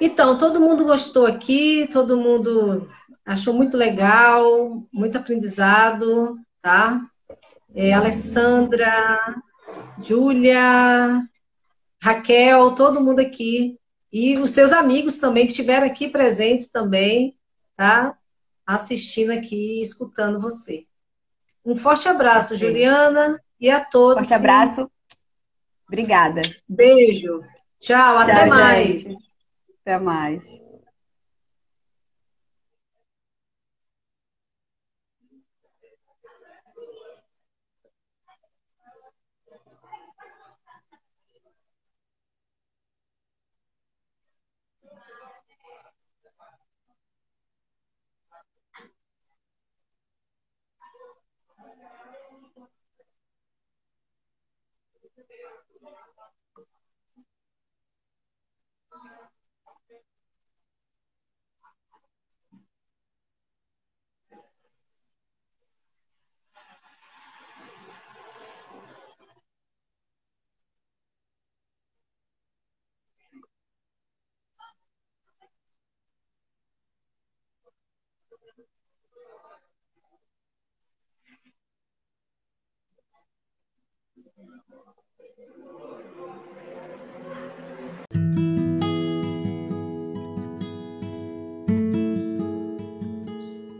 [0.00, 2.88] Então, todo mundo gostou aqui, todo mundo
[3.24, 7.00] achou muito legal, muito aprendizado, tá?
[7.74, 9.36] É, Alessandra,
[10.00, 11.22] Júlia,
[12.02, 13.78] Raquel, todo mundo aqui.
[14.12, 17.38] E os seus amigos também, que estiveram aqui presentes também,
[17.76, 18.18] tá?
[18.66, 20.84] Assistindo aqui e escutando você.
[21.64, 24.26] Um forte abraço, Juliana, e a todos.
[24.26, 24.90] Forte abraço.
[25.86, 26.42] Obrigada.
[26.68, 27.40] Beijo.
[27.78, 29.02] Tchau, Tchau até mais.
[29.04, 29.28] Gente.
[29.80, 30.61] Até mais.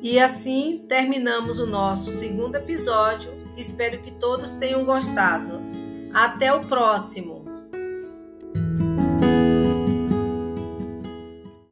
[0.03, 3.30] E assim terminamos o nosso segundo episódio.
[3.57, 5.61] Espero que todos tenham gostado.
[6.12, 7.41] Até o próximo!